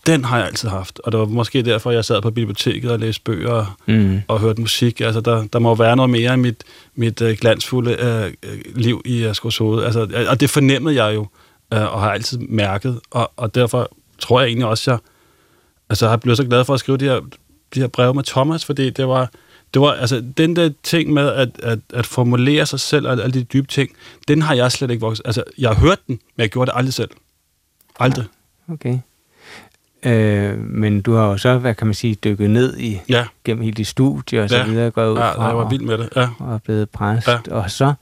[0.07, 0.99] den har jeg altid haft.
[0.99, 4.21] Og det var måske derfor, jeg sad på biblioteket og læste bøger Mm.
[4.27, 5.01] og hørte musik.
[5.01, 6.63] Altså, der, der må være noget mere i mit,
[6.95, 9.83] mit øh, glansfulde øh, øh, liv i Skovshoved.
[9.83, 11.27] Altså, og det fornemmede jeg jo,
[11.73, 12.99] øh, og har altid mærket.
[13.11, 14.99] Og, og derfor tror jeg egentlig også, jeg
[15.89, 17.19] altså, har blevet så glad for at skrive de her,
[17.75, 19.29] de her breve med Thomas, fordi det var,
[19.73, 23.31] det var altså, den der ting med at, at, at formulere sig selv og alle
[23.31, 23.89] de dybe ting,
[24.27, 25.25] den har jeg slet ikke vokset.
[25.25, 27.09] Altså, jeg har hørt den, men jeg gjorde det aldrig selv.
[27.99, 28.25] Aldrig.
[28.71, 28.97] Okay.
[30.03, 33.63] Øh, men du har jo så, hvad kan man sige, dykket ned i Ja, gennem
[33.63, 34.65] hele dit studie og så Ja.
[34.65, 36.09] videre, gået ud ja fra jeg var og- vild med det.
[36.15, 36.27] Ja.
[36.39, 37.37] og er blevet præst, Ja.
[37.51, 37.93] og så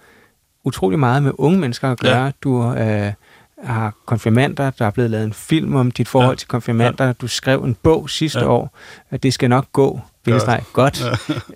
[0.64, 2.24] utrolig meget med unge mennesker at gøre.
[2.24, 2.32] Ja.
[2.44, 3.12] Du øh,
[3.64, 6.36] har konfirmander, der er blevet lavet en film om dit forhold ja.
[6.36, 7.06] Til konfirmander.
[7.06, 7.14] Ja.
[7.14, 8.46] Du skrev en bog sidste ja.
[8.50, 8.78] År,
[9.12, 11.04] at det skal nok gå, godt, godt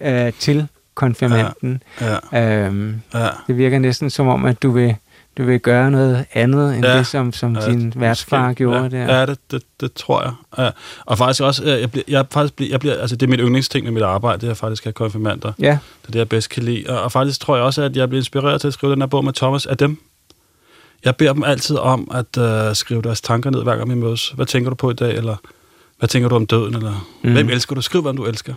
[0.02, 0.28] ja.
[0.28, 1.84] øh, til konfirmanden.
[2.02, 2.66] Ja, Ja.
[2.66, 3.28] Øhm, ja.
[3.48, 4.96] det virker næsten som om, at du vil,
[5.38, 6.98] du vil gøre noget andet, end ja.
[6.98, 8.90] Det, som, som Ja, din værtsfar gjorde ja.
[8.90, 9.20] der.
[9.20, 10.34] Ja, det, det, det tror jeg.
[10.58, 10.70] Ja.
[11.06, 13.40] Og faktisk også, øh, jeg bliver, jeg faktisk bliver, jeg bliver, altså det er mit
[13.40, 15.52] yndlingsting med mit arbejde, det er faktisk at konfirmander.
[15.60, 16.86] Ja, Det er det, jeg bedst kan lide.
[16.90, 19.08] Og, og faktisk tror jeg også, at jeg bliver inspireret til at skrive den her
[19.08, 19.98] bog med Thomas af dem.
[21.06, 24.30] Jeg beder dem altid om at uh, skrive deres tanker ned, hver gang vi mødes.
[24.30, 25.16] Hvad tænker du på i dag?
[25.16, 25.36] Eller
[26.00, 26.76] hvad tænker du om døden?
[26.76, 27.32] Eller mm.
[27.32, 27.82] hvem elsker du?
[27.82, 28.54] Skriv, hvem du elsker.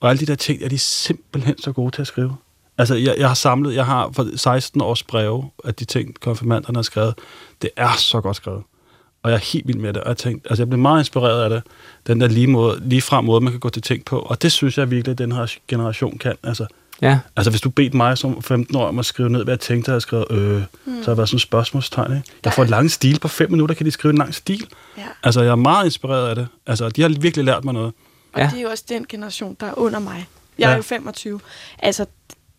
[0.00, 2.36] Og alle de der ting er de simpelthen så gode til at skrive.
[2.80, 6.76] Altså, jeg, jeg har samlet, jeg har for 16 års breve af de ting, konfirmanderne
[6.76, 7.14] har skrevet.
[7.62, 8.62] Det er så godt skrevet.
[9.22, 10.02] Og jeg er helt vild med det.
[10.02, 11.62] Og jeg, tænkte, altså, jeg blev meget inspireret af det.
[12.06, 14.18] Den der lige, måde, lige frem måde, man kan gå til ting på.
[14.18, 16.34] Og det synes jeg virkelig, at den her generation kan.
[16.42, 16.66] Altså,
[17.02, 17.18] ja.
[17.36, 19.90] Altså, hvis du bedte mig som 15 år om at skrive ned, hvad jeg tænkte,
[19.90, 20.62] at jeg skrev, øh, mm.
[20.84, 22.28] så har det været sådan et spørgsmålstegn, ikke?
[22.44, 23.18] Jeg får en lang stil.
[23.20, 24.66] På fem minutter kan de skrive en lang stil.
[24.98, 25.02] Ja.
[25.22, 26.48] Altså, jeg er meget inspireret af det.
[26.66, 27.92] Altså, de har virkelig lært mig noget.
[28.32, 28.44] Og Ja.
[28.44, 28.50] ja.
[28.50, 30.26] det er jo også den generation, der er under mig.
[30.58, 30.76] Jeg er Ja.
[30.76, 31.40] jo 25.
[31.78, 32.06] Altså,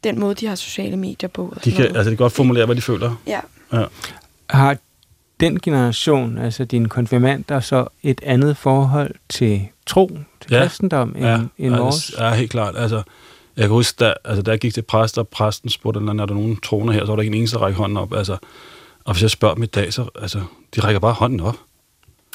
[0.03, 1.41] den måde, de har sociale medier på.
[1.55, 1.97] Og De sådan kan, noget.
[1.97, 3.15] altså, de kan godt formulere, hvad de føler.
[3.27, 3.39] Ja.
[3.73, 3.85] Ja.
[4.49, 4.77] Har
[5.39, 10.07] den generation, altså dine konfirmander, så et andet forhold til tro,
[10.41, 10.61] til Ja.
[10.61, 12.05] kristendom, end, Ja, end ja, vores?
[12.05, 12.75] det er helt klart.
[12.77, 12.95] Altså,
[13.57, 16.25] jeg kan huske, da, altså, da jeg gik til præst, og præsten spurgte, er der
[16.33, 18.13] nogen troner her, så var der ikke en eneste, der række hånden op.
[18.13, 18.37] Altså,
[19.05, 20.41] og hvis jeg spørger dem i dag, så altså,
[20.75, 21.55] de rækker bare hånden op.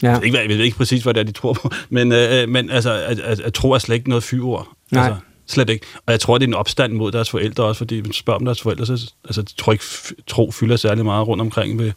[0.02, 0.08] Ja.
[0.10, 1.70] Jeg ved ikke, hvad- jeg ved ikke præcis, hvad det er, de tror på.
[1.88, 4.68] Men, øh, men altså, at, at, at tro er slet ikke noget fyord.
[4.90, 5.04] Nej.
[5.06, 5.86] Altså, slet ikke.
[6.06, 8.38] Og jeg tror, det er en opstand mod deres forældre også, fordi hvis du spørger
[8.38, 9.84] om deres forældre, så altså, jeg tror ikke,
[10.26, 11.92] tro fylder særlig meget rundt omkring ved,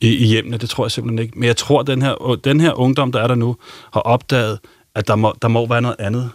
[0.00, 0.56] i, i hjemmene.
[0.56, 1.38] Det tror jeg simpelthen ikke.
[1.38, 3.56] Men jeg tror, at den her, den her ungdom, der er der nu,
[3.92, 4.58] har opdaget,
[4.94, 6.30] at der må, der må være noget andet.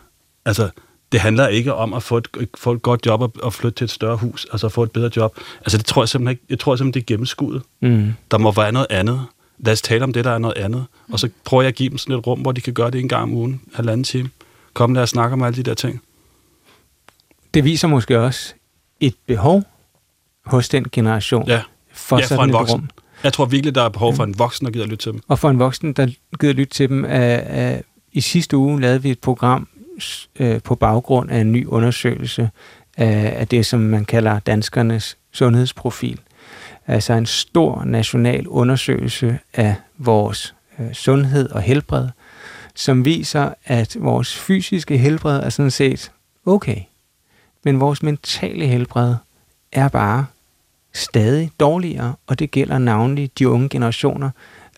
[0.46, 0.70] Altså,
[1.12, 2.28] det handler ikke om at få et,
[2.58, 5.10] få et godt job og, og flytte til et større hus, altså få et bedre
[5.16, 5.38] job.
[5.62, 6.44] Altså, det tror jeg simpelthen ikke.
[6.50, 7.62] Jeg tror simpelthen, det er gennemskuddet.
[7.82, 8.14] Mm.
[8.32, 9.26] Der må være noget andet.
[9.60, 10.86] Lad os tale om det, der er noget andet.
[11.12, 13.02] Og så prøver jeg at give dem sådan et rum, hvor de kan gøre det
[13.02, 14.30] en gang om ugen, halvanden time.
[14.74, 16.02] Kom, lad os snakke om alle de der ting.
[17.54, 18.54] Det viser måske også
[19.00, 19.64] et behov
[20.46, 21.62] hos den generation Ja,
[21.94, 22.80] for ja for sådan en et voksen.
[22.80, 22.90] rum.
[23.24, 25.22] Jeg tror virkelig, der er behov for en voksen, der gider lytte til dem.
[25.28, 26.08] Og for en voksen, der
[26.40, 27.04] gider lytte til dem.
[27.04, 27.80] Uh, uh,
[28.12, 29.68] I sidste uge lavede vi et program
[30.40, 32.50] uh, på baggrund af en ny undersøgelse uh,
[32.98, 36.20] af det, som man kalder danskernes sundhedsprofil.
[36.88, 42.08] Altså en stor national undersøgelse af vores uh, sundhed og helbred,
[42.76, 46.12] som viser, at vores fysiske helbred er sådan set
[46.46, 46.78] okay.
[47.64, 49.16] Men vores mentale helbred
[49.72, 50.26] er bare
[50.94, 54.30] stadig dårligere, og det gælder navnlig de unge generationer,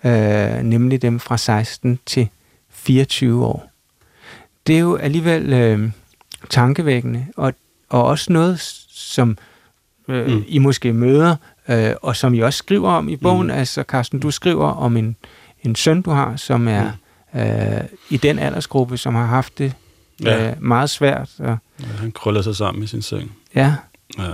[0.04, 2.30] øh, nemlig dem fra 16 til
[2.70, 3.72] 24 år.
[4.68, 5.92] Det er jo alligevel øh,
[6.50, 7.54] tankevækkende, og,
[7.90, 8.60] og også noget,
[8.90, 9.38] som
[10.08, 10.44] øh, mm.
[10.48, 11.36] I måske møder,
[11.68, 13.48] øh, og som I også skriver om i bogen.
[13.48, 13.54] Mm.
[13.54, 15.16] Altså, Carsten, du skriver om en,
[15.64, 16.92] en søn, du har, som er
[17.34, 17.40] mm.
[17.40, 19.74] øh, i den aldersgruppe, som har haft det
[20.24, 20.52] Ja.
[20.52, 21.30] Øh, meget svært.
[21.40, 23.32] Og, Ja, han krøllede sig sammen i sin seng.
[23.56, 23.76] ja,
[24.18, 24.34] Ja.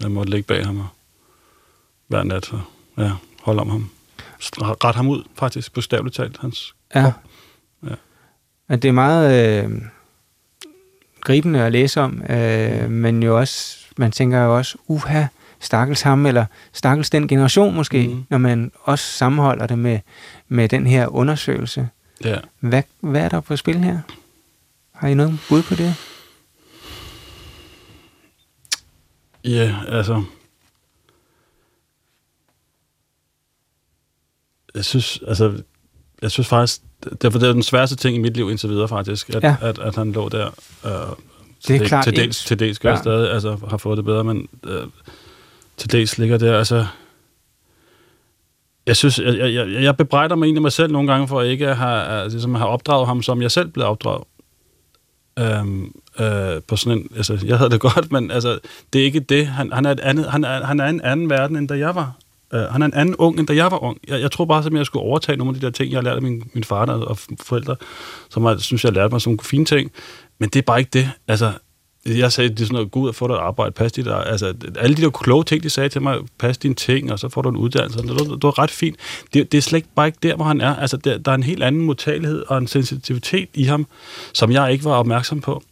[0.00, 0.86] Jeg måtte ligge bag ham og
[2.06, 2.60] hver nat og
[2.98, 3.12] ja,
[3.42, 3.90] holde om ham.
[4.84, 6.38] Ret ham ud, faktisk, bogstaveligt talt.
[6.40, 6.74] Hans.
[6.94, 7.00] ja.
[7.00, 7.12] Ja.
[7.86, 7.94] ja.
[8.68, 9.82] At det er meget øh,
[11.20, 15.24] gribende at læse om, øh, men jo også, man tænker jo også, uha,
[15.60, 18.24] stakkels ham, eller stakkels den generation måske, mm.
[18.30, 19.98] når man også sammenholder det med,
[20.48, 21.88] med den her undersøgelse.
[22.24, 22.36] Ja.
[22.60, 23.98] Hvad, hvad er der på spil her?
[24.98, 25.94] Har I noget bud på det?
[29.44, 30.24] Ja, altså...
[34.74, 35.62] Jeg synes, altså...
[36.22, 38.88] Jeg synes faktisk, det er, det er den sværeste ting i mit liv indtil videre
[38.88, 39.56] faktisk, at, Ja.
[39.60, 39.68] ja.
[39.68, 40.46] at, at han lå der.
[40.84, 43.02] Øh, Det er til, klart til dels, til dels gør jeg børn.
[43.02, 44.86] stadig, altså har fået det bedre, men øh,
[45.76, 46.86] til dels ligger der, altså...
[48.86, 51.68] Jeg synes, jeg, jeg, jeg, jeg bebrejder mig egentlig mig selv nogle gange for ikke
[51.68, 54.24] at have, at, ligesom at have opdraget ham, som jeg selv blev opdraget.
[55.38, 58.58] Øhm, øh, på sådan en, altså, jeg havde det godt, men altså,
[58.92, 59.46] det er ikke det.
[59.46, 61.94] Han, han, er, et andet, han, er, han er en anden verden, end da jeg
[61.94, 62.12] var.
[62.54, 63.98] Uh, han er en anden ung, end da jeg var ung.
[64.08, 66.02] Jeg, jeg tror bare, at jeg skulle overtage nogle af de der ting, jeg har
[66.02, 67.76] lært af min, min far og forældre,
[68.30, 69.90] som jeg synes, jeg har lært mig som fine ting.
[70.38, 71.10] Men det er bare ikke det.
[71.28, 71.52] Altså,
[72.08, 74.06] jeg sagde, det er sådan noget, gå ud og få dig et arbejde, pas dit,
[74.26, 77.28] altså, alle de der kloge ting, de sagde til mig, pas dine ting, og så
[77.28, 78.96] får du en uddannelse, det det var ret fint.
[79.34, 80.76] Det, det er slet ikke bare ikke der, hvor han er.
[80.76, 83.86] Altså, der, der er en helt anden modtagelighed og en sensitivitet i ham,
[84.34, 85.62] som jeg ikke var opmærksom på.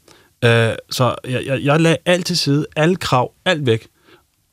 [0.46, 0.50] Uh,
[0.90, 3.86] så jeg, jeg, jeg lagde alt til side, alle krav, alt væk.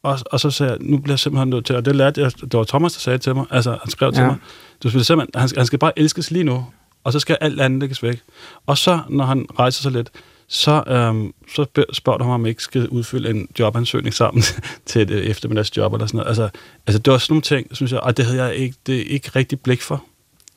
[0.03, 2.31] Og, og så sagde jeg, nu bliver jeg simpelthen nødt til, og det lærte jeg,
[2.41, 4.27] det var Thomas, der sagde til mig, altså han skrev til Ja.
[4.27, 4.36] mig,
[4.84, 6.65] du skal simpelthen, han, han skal bare elskes lige nu,
[7.03, 8.21] og så skal alt andet lægges væk.
[8.65, 10.09] Og så, når han rejser sig lidt,
[10.54, 14.43] så, øhm, så spørger du ham, om han ikke skal udfylde en jobansøgning sammen
[14.86, 16.28] til et øh, eftermiddagsjob eller sådan noget.
[16.28, 16.49] Altså,
[16.88, 19.32] altså det var sådan nogle ting, synes jeg, og det havde jeg ikke, det ikke
[19.36, 20.04] rigtig blik for.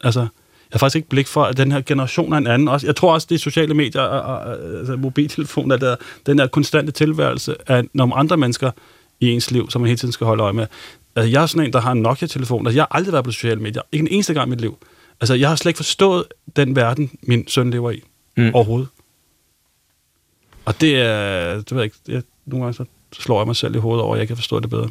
[0.01, 0.29] Altså, jeg
[0.73, 2.69] har faktisk ikke blik for, at den her generation er en anden.
[2.69, 6.39] Også, jeg tror også, det er sociale medier og, og, og altså, mobiltelefoner, der, den
[6.39, 8.71] her konstante tilværelse af nogle andre mennesker
[9.21, 10.67] i ens liv, som man hele tiden skal holde øje med.
[11.17, 12.67] Altså, jeg er sådan en, der har en Nokia-telefon.
[12.67, 13.83] Altså, jeg har aldrig været på sociale medier.
[13.93, 14.79] Ikke en eneste gang i mit liv.
[15.21, 16.25] Altså, jeg har slet ikke forstået
[16.57, 18.03] den verden, min søn lever i.
[18.37, 18.51] Mm.
[18.55, 18.89] Overhovedet.
[20.67, 23.75] Og det er, det ved jeg ikke, jeg, nogle gange så slår jeg mig selv
[23.75, 24.89] i hovedet over, at jeg kan forstå det bedre.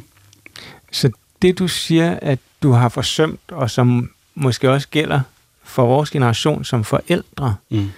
[0.91, 1.11] Så
[1.41, 5.21] det du siger, at du har forsømt, og som måske også gælder
[5.63, 7.89] for vores generation som forældre, Mm.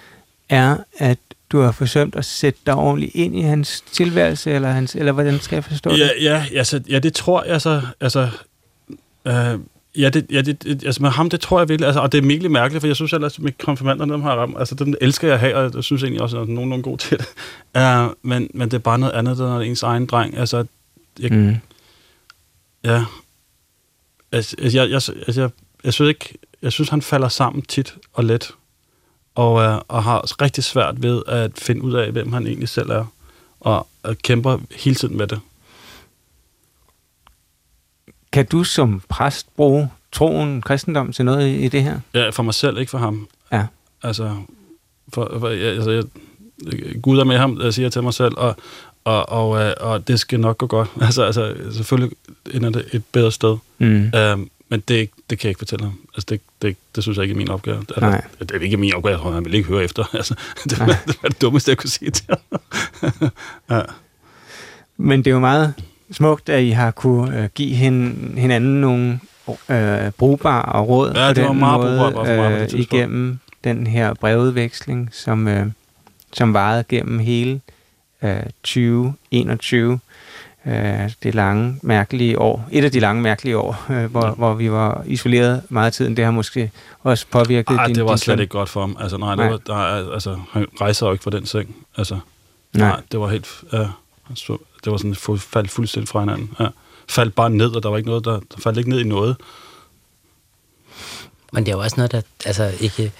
[0.49, 1.17] er, at
[1.51, 5.39] du har forsømt at sætte dig ordentligt ind i hans tilværelse, eller, hans, eller hvordan
[5.39, 6.11] skal jeg forstå Ja, det?
[6.21, 8.29] ja, altså, ja, det tror jeg så, altså,
[9.27, 9.59] øh,
[9.97, 12.27] ja, det, ja det, altså med ham, det tror jeg virkelig, altså, og det er
[12.27, 15.27] virkelig mærkeligt, for jeg synes ellers, med konfirmanderne, dem har jeg ramt, altså, dem elsker
[15.27, 17.27] jeg at have, og jeg synes egentlig også, at nogen er god til det.
[17.77, 20.65] Uh, men, men det er bare noget andet, end ens egen dreng, altså,
[21.19, 21.55] jeg, Mm.
[22.83, 23.05] ja,
[24.31, 25.49] altså, jeg, jeg, altså, jeg,
[25.83, 28.51] jeg synes ikke, jeg synes, han falder sammen tit og let,
[29.35, 32.89] og, øh, og har rigtig svært ved at finde ud af, hvem han egentlig selv
[32.89, 33.05] er,
[33.59, 35.39] og, og kæmper hele tiden med det.
[38.31, 41.99] Kan du som præst bruge troen, kristendom til noget i, i det her?
[42.13, 43.27] Ja, for mig selv, ikke for ham.
[43.51, 43.65] Ja.
[44.03, 44.35] Altså,
[45.13, 46.03] for, for, altså jeg,
[47.01, 48.55] Gud er med ham, jeg siger til mig selv, og,
[49.03, 50.89] og, og, øh, og det skal nok gå godt.
[51.01, 52.17] Altså, altså selvfølgelig
[52.53, 53.57] ender det et bedre sted.
[53.77, 54.11] Mm.
[54.33, 55.99] Um, men det, det kan jeg ikke fortælle ham.
[56.15, 57.79] Altså, det, det, det synes jeg ikke er min opgave.
[57.79, 58.21] Det er, Nej.
[58.39, 60.03] det er ikke min opgave, han vil ikke høre efter.
[60.13, 62.61] Altså, det, var, det var det dummeste, jeg kunne sige til ham.
[63.77, 63.81] ja.
[64.97, 65.73] Men det er jo meget
[66.11, 69.19] smukt, at I har kunne øh, give hin, hinanden nogle
[69.69, 73.39] øh, brugbare råd Ja, på det var den meget måde, for mig det øh, igennem
[73.63, 75.65] den her brevudveksling, som, øh,
[76.33, 77.61] som varede gennem hele
[78.23, 79.99] øh, 2021.
[80.65, 82.67] Øh, det lange, mærkelige år.
[82.71, 86.17] Et af de lange, mærkelige år, øh, hvor, hvor vi var isoleret meget af tiden.
[86.17, 86.71] Det har måske
[87.03, 88.39] også påvirket Ej, din det var din slet søn.
[88.41, 88.97] ikke godt for ham.
[88.99, 89.49] Altså, nej, det Nej.
[89.49, 91.75] var, der, er- altså, han rejser jo ikke fra den seng.
[91.97, 92.19] Altså,
[92.73, 92.87] Nej.
[92.89, 93.47] Nej, det var helt...
[93.73, 93.85] Ja,
[94.35, 96.51] så, det var sådan, fu- faldt fuldstændig fra hinanden.
[96.59, 96.67] Ja.
[97.09, 99.35] Faldt bare ned, og der var ikke noget, der, der faldt ikke ned i noget.
[101.53, 103.11] Men det er jo også noget, der altså ikke...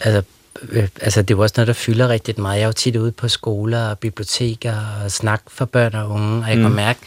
[0.00, 0.22] Altså,
[0.62, 2.56] øh, altså, det er jo også noget, der fylder rigtig meget.
[2.56, 6.42] Jeg er jo tit ude på skoler og biblioteker og snak for børn og unge,
[6.42, 6.62] og jeg mm.
[6.62, 7.00] kan mærke,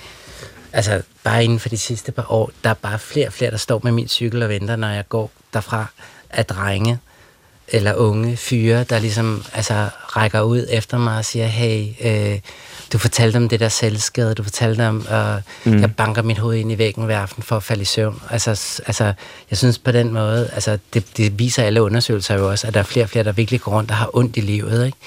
[0.73, 3.57] altså bare inden for de sidste par år, der er bare flere og flere, der
[3.57, 5.85] står med min cykel og venter, når jeg går derfra
[6.29, 6.99] af drenge
[7.67, 12.39] eller unge fyre, der ligesom altså, rækker ud efter mig og siger, hey, øh,
[12.93, 15.35] du fortalte om det der selvskade, du fortalte om, øh,
[15.65, 15.81] mm.
[15.81, 18.21] jeg banker mit hoved ind i væggen hver aften for at falde i søvn.
[18.29, 19.13] Altså, altså
[19.49, 22.79] jeg synes på den måde, altså, det, det viser alle undersøgelser jo også, at der
[22.79, 24.85] er flere og flere, der virkelig går rundt og har ondt i livet.
[24.85, 24.97] Ikke?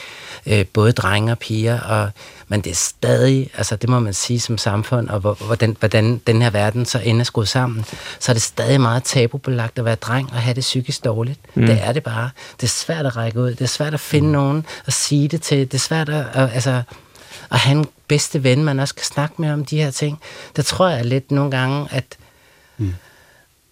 [0.46, 2.10] øh, både drenge og piger, og,
[2.48, 6.20] men det er stadig, altså det må man sige som samfund, og hvor, hvordan, hvordan
[6.26, 7.84] den her verden så ender skruet sammen,
[8.18, 11.40] så er det stadig meget tabubelagt at være dreng og have det psykisk dårligt.
[11.54, 11.66] Mm.
[11.66, 12.30] Det er det bare.
[12.60, 15.42] Det er svært at række ud, det er svært at finde nogen at sige det
[15.42, 16.82] til, det er svært at, at altså,
[17.58, 20.20] have en bedste ven, man også kan snakke med om de her ting.
[20.56, 22.04] Der tror jeg lidt nogle gange, at
[22.78, 22.94] mm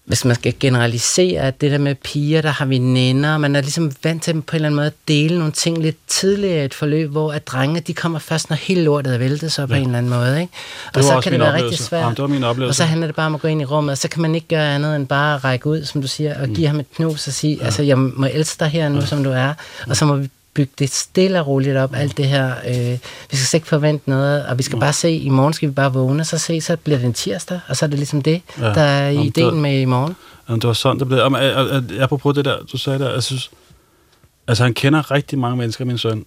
[0.09, 3.93] hvis man skal generalisere, at det der med piger, der har veninder, man er ligesom
[4.03, 6.75] vant til på en eller anden måde at dele nogle ting lidt tidligere i et
[6.75, 9.81] forløb, hvor at drenge, de kommer først, når hele lortet er væltet så på ja.
[9.81, 10.41] en eller anden måde.
[10.41, 10.53] Ikke?
[10.95, 11.71] Og så kan det være oplevelse.
[11.71, 12.01] rigtig svært.
[12.01, 12.71] Jamen, det var min oplevelse.
[12.71, 14.35] Og så handler det bare om at gå ind i rummet, og så kan man
[14.35, 16.67] ikke gøre andet end bare at række ud, som du siger, og give mm.
[16.67, 17.65] ham et knus og sige, ja.
[17.65, 19.07] altså jeg må elske dig her nu, ja.
[19.07, 19.55] som du er,
[19.89, 20.29] og så må vi
[20.59, 22.55] bygge det stille og roligt op, alt det her.
[22.69, 22.99] Øh,
[23.31, 25.93] vi skal ikke forvente noget, og vi skal bare se, i morgen skal vi bare
[25.93, 28.65] vågne, så se, så bliver det en tirsdag, og så er det ligesom det, ja.
[28.65, 30.17] der er Jamen, ideen det, med i morgen.
[30.49, 31.19] Jamen, det var sådan, det blev.
[31.19, 31.41] Jamen,
[32.01, 33.51] apropos det der, du sagde der, jeg synes,
[34.47, 36.25] altså han kender rigtig mange mennesker, min søn.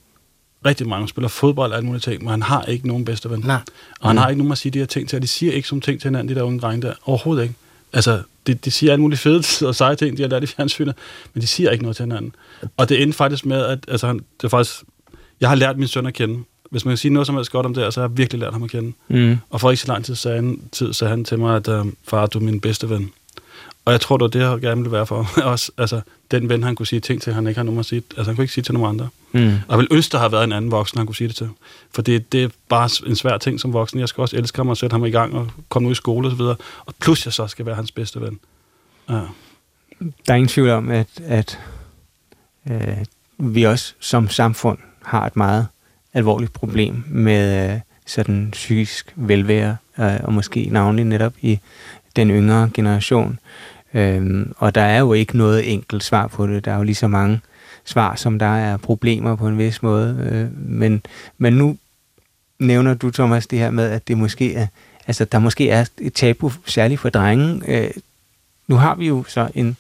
[0.66, 3.40] Rigtig mange spiller fodbold og alle mulige ting, men han har ikke nogen bedste ven.
[3.40, 3.60] Nej.
[4.02, 4.22] Og han mm.
[4.22, 6.02] har ikke nogen at sige de her ting til, og de siger ikke som ting
[6.02, 6.94] til hinanden, de der unge drenge der.
[7.06, 7.56] Overhovedet ikke.
[7.94, 10.96] Altså, de, de siger alle mulige fede og seje ting, de har lært i fjernsynet,
[11.34, 12.36] men de siger ikke noget til hinanden.
[12.78, 14.84] Og det endte faktisk med, at altså, han, det er faktisk,
[15.42, 16.44] jeg har lært min søn at kende.
[16.72, 18.54] Hvis man kan sige noget som helst godt om det, så har jeg virkelig lært
[18.54, 18.94] ham at kende.
[19.08, 19.38] Mm.
[19.50, 21.88] Og for ikke så lang tid sagde han, tid sagde han til mig, at uh,
[22.08, 23.12] far, du er min bedste ven.
[23.86, 26.02] Og jeg tror, det var det, jeg gerne ville være for Også, altså,
[26.32, 28.04] den ven, han kunne sige ting til, han ikke har nogen at sige.
[28.18, 29.10] Altså, han kunne ikke sige til nogen andre.
[29.32, 29.56] Mm.
[29.68, 31.50] Og ønske, der havde været en anden voksen, han kunne sige det til.
[31.92, 34.00] For det, det er bare en svær ting som voksen.
[34.00, 36.28] Jeg skal også elske ham og sætte ham i gang og komme ud i skole
[36.28, 36.56] og så videre.
[36.86, 38.40] Og plus, jeg så skal være hans bedste ven.
[39.10, 39.22] Ja.
[40.00, 41.60] Der er ingen tvivl om, at, at
[42.72, 42.98] øh,
[43.38, 45.68] vi også som samfund har et meget
[46.14, 51.60] alvorligt problem med øh, sådan psykisk velvære, øh, og måske navnlig netop i
[52.16, 53.40] den yngre generation.
[53.94, 56.66] Øhm, og der er jo ikke noget enkelt svar på det.
[56.66, 57.40] Der er jo lige så mange
[57.86, 60.30] svar, som der er problemer på en vis måde.
[60.32, 61.02] Øh, men,
[61.38, 61.78] men nu
[62.60, 64.68] nævner du, Thomas, det her med, at det måske er,
[65.08, 67.62] altså, der måske er et tabu, særligt for drenge.
[67.68, 67.92] Øh,
[68.68, 69.78] nu har vi jo så en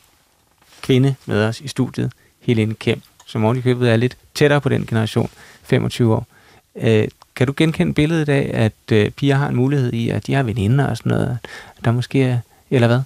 [0.82, 4.86] kvinde med os i studiet, Helene Kemp, som ordentligt købet er lidt tættere på den
[4.86, 5.30] generation,
[5.64, 6.28] 25 år.
[6.76, 10.34] Øh, kan du genkende billedet af, at øh, piger har en mulighed i, at de
[10.34, 11.38] har veninder og sådan noget,
[11.86, 13.02] der måske er, eller hvad?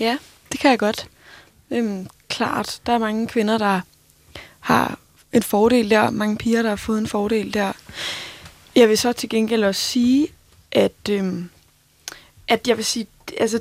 [0.00, 0.18] Ja,
[0.52, 1.08] det kan jeg godt.
[1.70, 3.80] Øhm, klart, der er mange kvinder, der
[4.60, 4.98] har
[5.32, 7.72] en fordel der, mange piger, der har fået en fordel der.
[8.76, 10.28] Jeg vil så til gengæld også sige,
[10.72, 11.50] at, øhm,
[12.48, 13.06] at jeg vil sige,
[13.40, 13.60] altså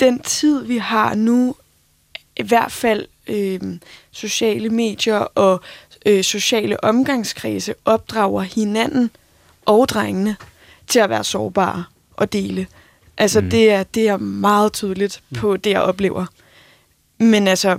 [0.00, 1.56] den tid, vi har nu,
[2.36, 3.80] i hvert fald øhm,
[4.10, 5.60] sociale medier og
[6.06, 9.10] øh, sociale omgangskredse opdrager hinanden
[9.66, 10.36] og drengene
[10.86, 11.84] til at være sårbare
[12.16, 12.66] og dele.
[13.16, 13.50] Altså, mm.
[13.50, 15.38] det, er, det er meget tydeligt mm.
[15.38, 16.26] på det, jeg oplever.
[17.18, 17.78] Men altså,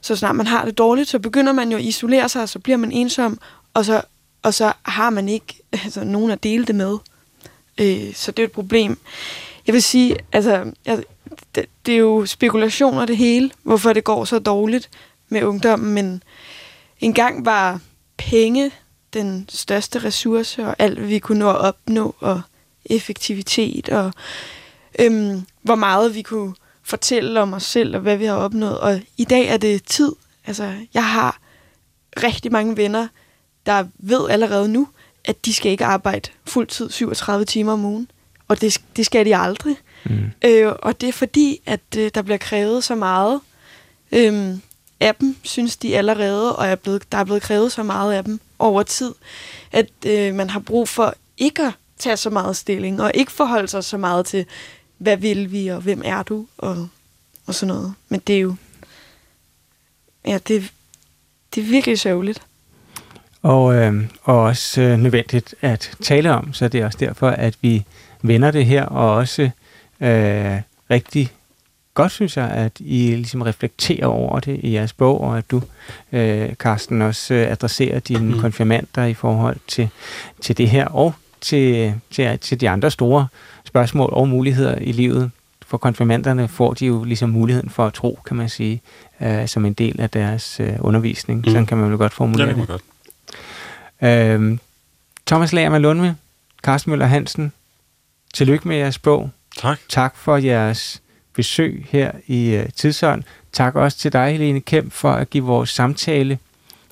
[0.00, 2.58] så snart man har det dårligt, så begynder man jo at isolere sig, og så
[2.58, 3.38] bliver man ensom,
[3.74, 4.02] og så,
[4.42, 6.98] og så har man ikke altså, nogen at dele det med.
[7.78, 8.98] Øh, så det er et problem.
[9.66, 11.02] Jeg vil sige, altså, jeg,
[11.54, 14.90] det, det er jo spekulationer det hele, hvorfor det går så dårligt
[15.28, 16.22] med ungdommen, men
[17.00, 17.80] engang var
[18.16, 18.70] penge
[19.12, 22.40] den største ressource, og alt, vi kunne nå at opnå, og
[22.84, 24.12] effektivitet, og
[24.98, 28.80] øhm, hvor meget vi kunne fortælle om os selv, og hvad vi har opnået.
[28.80, 30.12] Og i dag er det tid.
[30.46, 31.38] Altså, jeg har
[32.22, 33.08] rigtig mange venner,
[33.66, 34.88] der ved allerede nu,
[35.24, 38.10] at de skal ikke arbejde fuldtid 37 timer om ugen.
[38.48, 39.76] Og det, det skal de aldrig.
[40.04, 40.30] Mm.
[40.44, 43.40] Øh, og det er fordi, at øh, der bliver krævet så meget
[44.12, 44.56] øh,
[45.00, 48.24] af dem, synes de allerede, og er blevet, der er blevet krævet så meget af
[48.24, 49.14] dem over tid,
[49.72, 53.68] at øh, man har brug for ikke at tage så meget stilling, og ikke forholde
[53.68, 54.46] sig så meget til,
[54.98, 56.88] hvad vil vi, og hvem er du, og,
[57.46, 57.94] og sådan noget.
[58.08, 58.54] Men det er jo...
[60.26, 60.72] Ja, det,
[61.54, 62.42] det er virkelig sørgeligt.
[63.42, 67.56] Og, øh, og også øh, nødvendigt at tale om, så det er også derfor, at
[67.60, 67.84] vi
[68.22, 69.42] vender det her, og også
[70.00, 70.60] øh,
[70.90, 71.32] rigtig
[71.94, 75.62] godt, synes jeg, at I ligesom reflekterer over det i jeres bog, og at du,
[76.12, 78.40] øh, Carsten, også øh, adresserer dine mm.
[78.40, 79.88] konfirmander i forhold til,
[80.40, 83.26] til det her, og til, til, til de andre store
[83.64, 85.30] spørgsmål og muligheder i livet.
[85.66, 88.82] For konfirmanderne får de jo ligesom muligheden for at tro, kan man sige,
[89.20, 91.40] øh, som en del af deres øh, undervisning.
[91.40, 91.44] Mm.
[91.44, 92.56] Sådan kan man vel godt formulere det.
[92.56, 92.68] det.
[92.68, 92.82] Godt.
[94.02, 94.60] Øhm,
[95.26, 96.16] Thomas Lagerman Lundme,
[96.62, 97.52] Carsten Møller Hansen,
[98.34, 99.30] tillykke med jeres bog.
[99.58, 99.78] Tak.
[99.88, 101.02] Tak for jeres
[101.34, 103.22] besøg her i uh, Tidsånd.
[103.52, 106.38] Tak også til dig, Helene Kemp, for at give vores samtale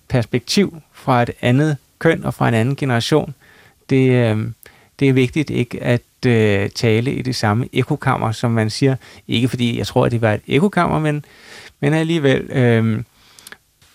[0.09, 3.35] perspektiv fra et andet køn og fra en anden generation.
[3.91, 4.41] Det, uh,
[5.01, 8.97] det er vigtigt ikke at uh, tale i det samme ekokammer, som man siger.
[9.29, 11.25] Ikke fordi jeg tror, at det var et ekokammer, men,
[11.81, 12.79] men alligevel.
[12.81, 13.03] Uh,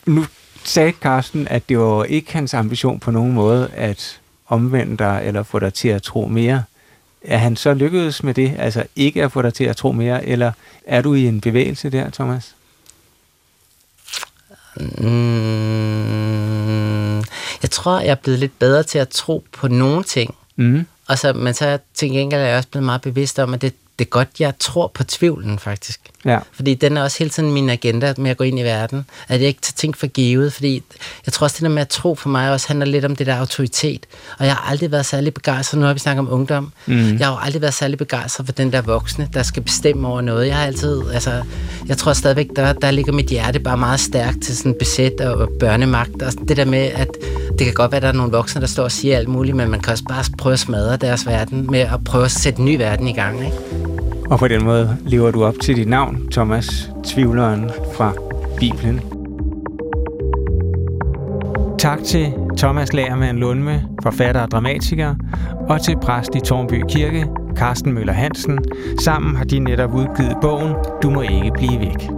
[0.06, 0.26] nu
[0.64, 5.44] sagde Carsten, at det var ikke hans ambition på nogen måde at omvende dig eller
[5.44, 6.64] få dig til at tro mere.
[7.28, 10.26] Er han så lykkedes med det, altså ikke at få dig til at tro mere,
[10.26, 10.52] eller
[10.86, 12.56] er du i en bevægelse der, Thomas?
[14.78, 15.16] Mm,
[17.62, 20.36] jeg tror, jeg er blevet lidt bedre til at tro på nogle ting.
[20.56, 20.86] Mm.
[21.08, 23.62] Og så, men så jeg til gengæld er jeg også blevet meget bevidst om, at
[23.62, 26.00] det, det er godt, jeg tror på tvivlen, faktisk.
[26.26, 26.40] Ja.
[26.52, 29.06] Fordi den er også hele tiden min agenda med at gå ind i verden.
[29.28, 30.54] At jeg ikke tager ting for givet.
[30.54, 30.84] Fordi
[31.26, 33.28] jeg tror også, det der med at tro for mig også handler lidt om det
[33.28, 34.06] der autoritet.
[34.40, 35.80] Og jeg har aldrig været særlig begejstret.
[35.80, 36.72] Nu har vi snakket om ungdom.
[36.86, 37.18] Mm.
[37.18, 40.22] Jeg har jo aldrig været særlig begejstret for den der voksne, der skal bestemme over
[40.22, 40.48] noget.
[40.48, 41.44] Jeg har altid, altså,
[41.88, 45.50] jeg tror stadigvæk, der, der ligger mit hjerte bare meget stærkt til sådan besæt og
[45.60, 46.22] børnemagt.
[46.22, 47.10] Og det der med, at
[47.60, 49.58] det kan godt være, at der er nogle voksne, der står og siger alt muligt,
[49.58, 52.60] men man kan også bare prøve at smadre deres verden med at prøve at sætte
[52.60, 53.46] en ny verden i gang.
[53.46, 53.95] Ikke?
[54.30, 58.14] Og på den måde lever du op til dit navn, Thomas, tvivleren fra
[58.60, 59.02] Bibelen.
[61.80, 65.16] Tak til Thomas Lagermann Lundme, forfatter og dramatiker,
[65.70, 68.60] og til præst i Tornby Kirke, Carsten Møller Hansen.
[69.00, 70.74] Sammen har de netop udgivet bogen
[71.04, 72.10] Du må ikke blive væk.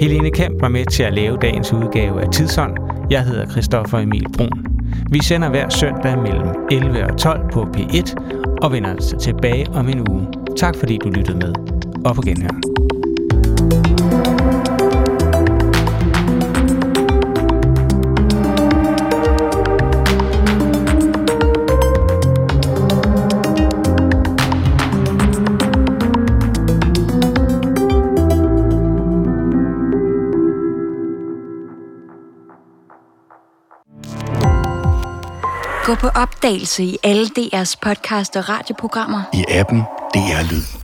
[0.00, 2.76] Helene Kemp var med til at lave dagens udgave af Tidsånd.
[3.10, 4.66] Jeg hedder Christoffer Emil Brun.
[5.10, 8.14] Vi sender hver søndag mellem 11 og 12 på P1
[8.62, 10.43] og vender altså tilbage om en uge.
[10.56, 11.54] Tak fordi du lyttede med.
[12.04, 12.48] Og på genhør.
[35.84, 39.22] Gå på opdagelse i alle DR's podcast og radioprogrammer.
[39.32, 39.82] I appen
[40.14, 40.83] DR Lyd.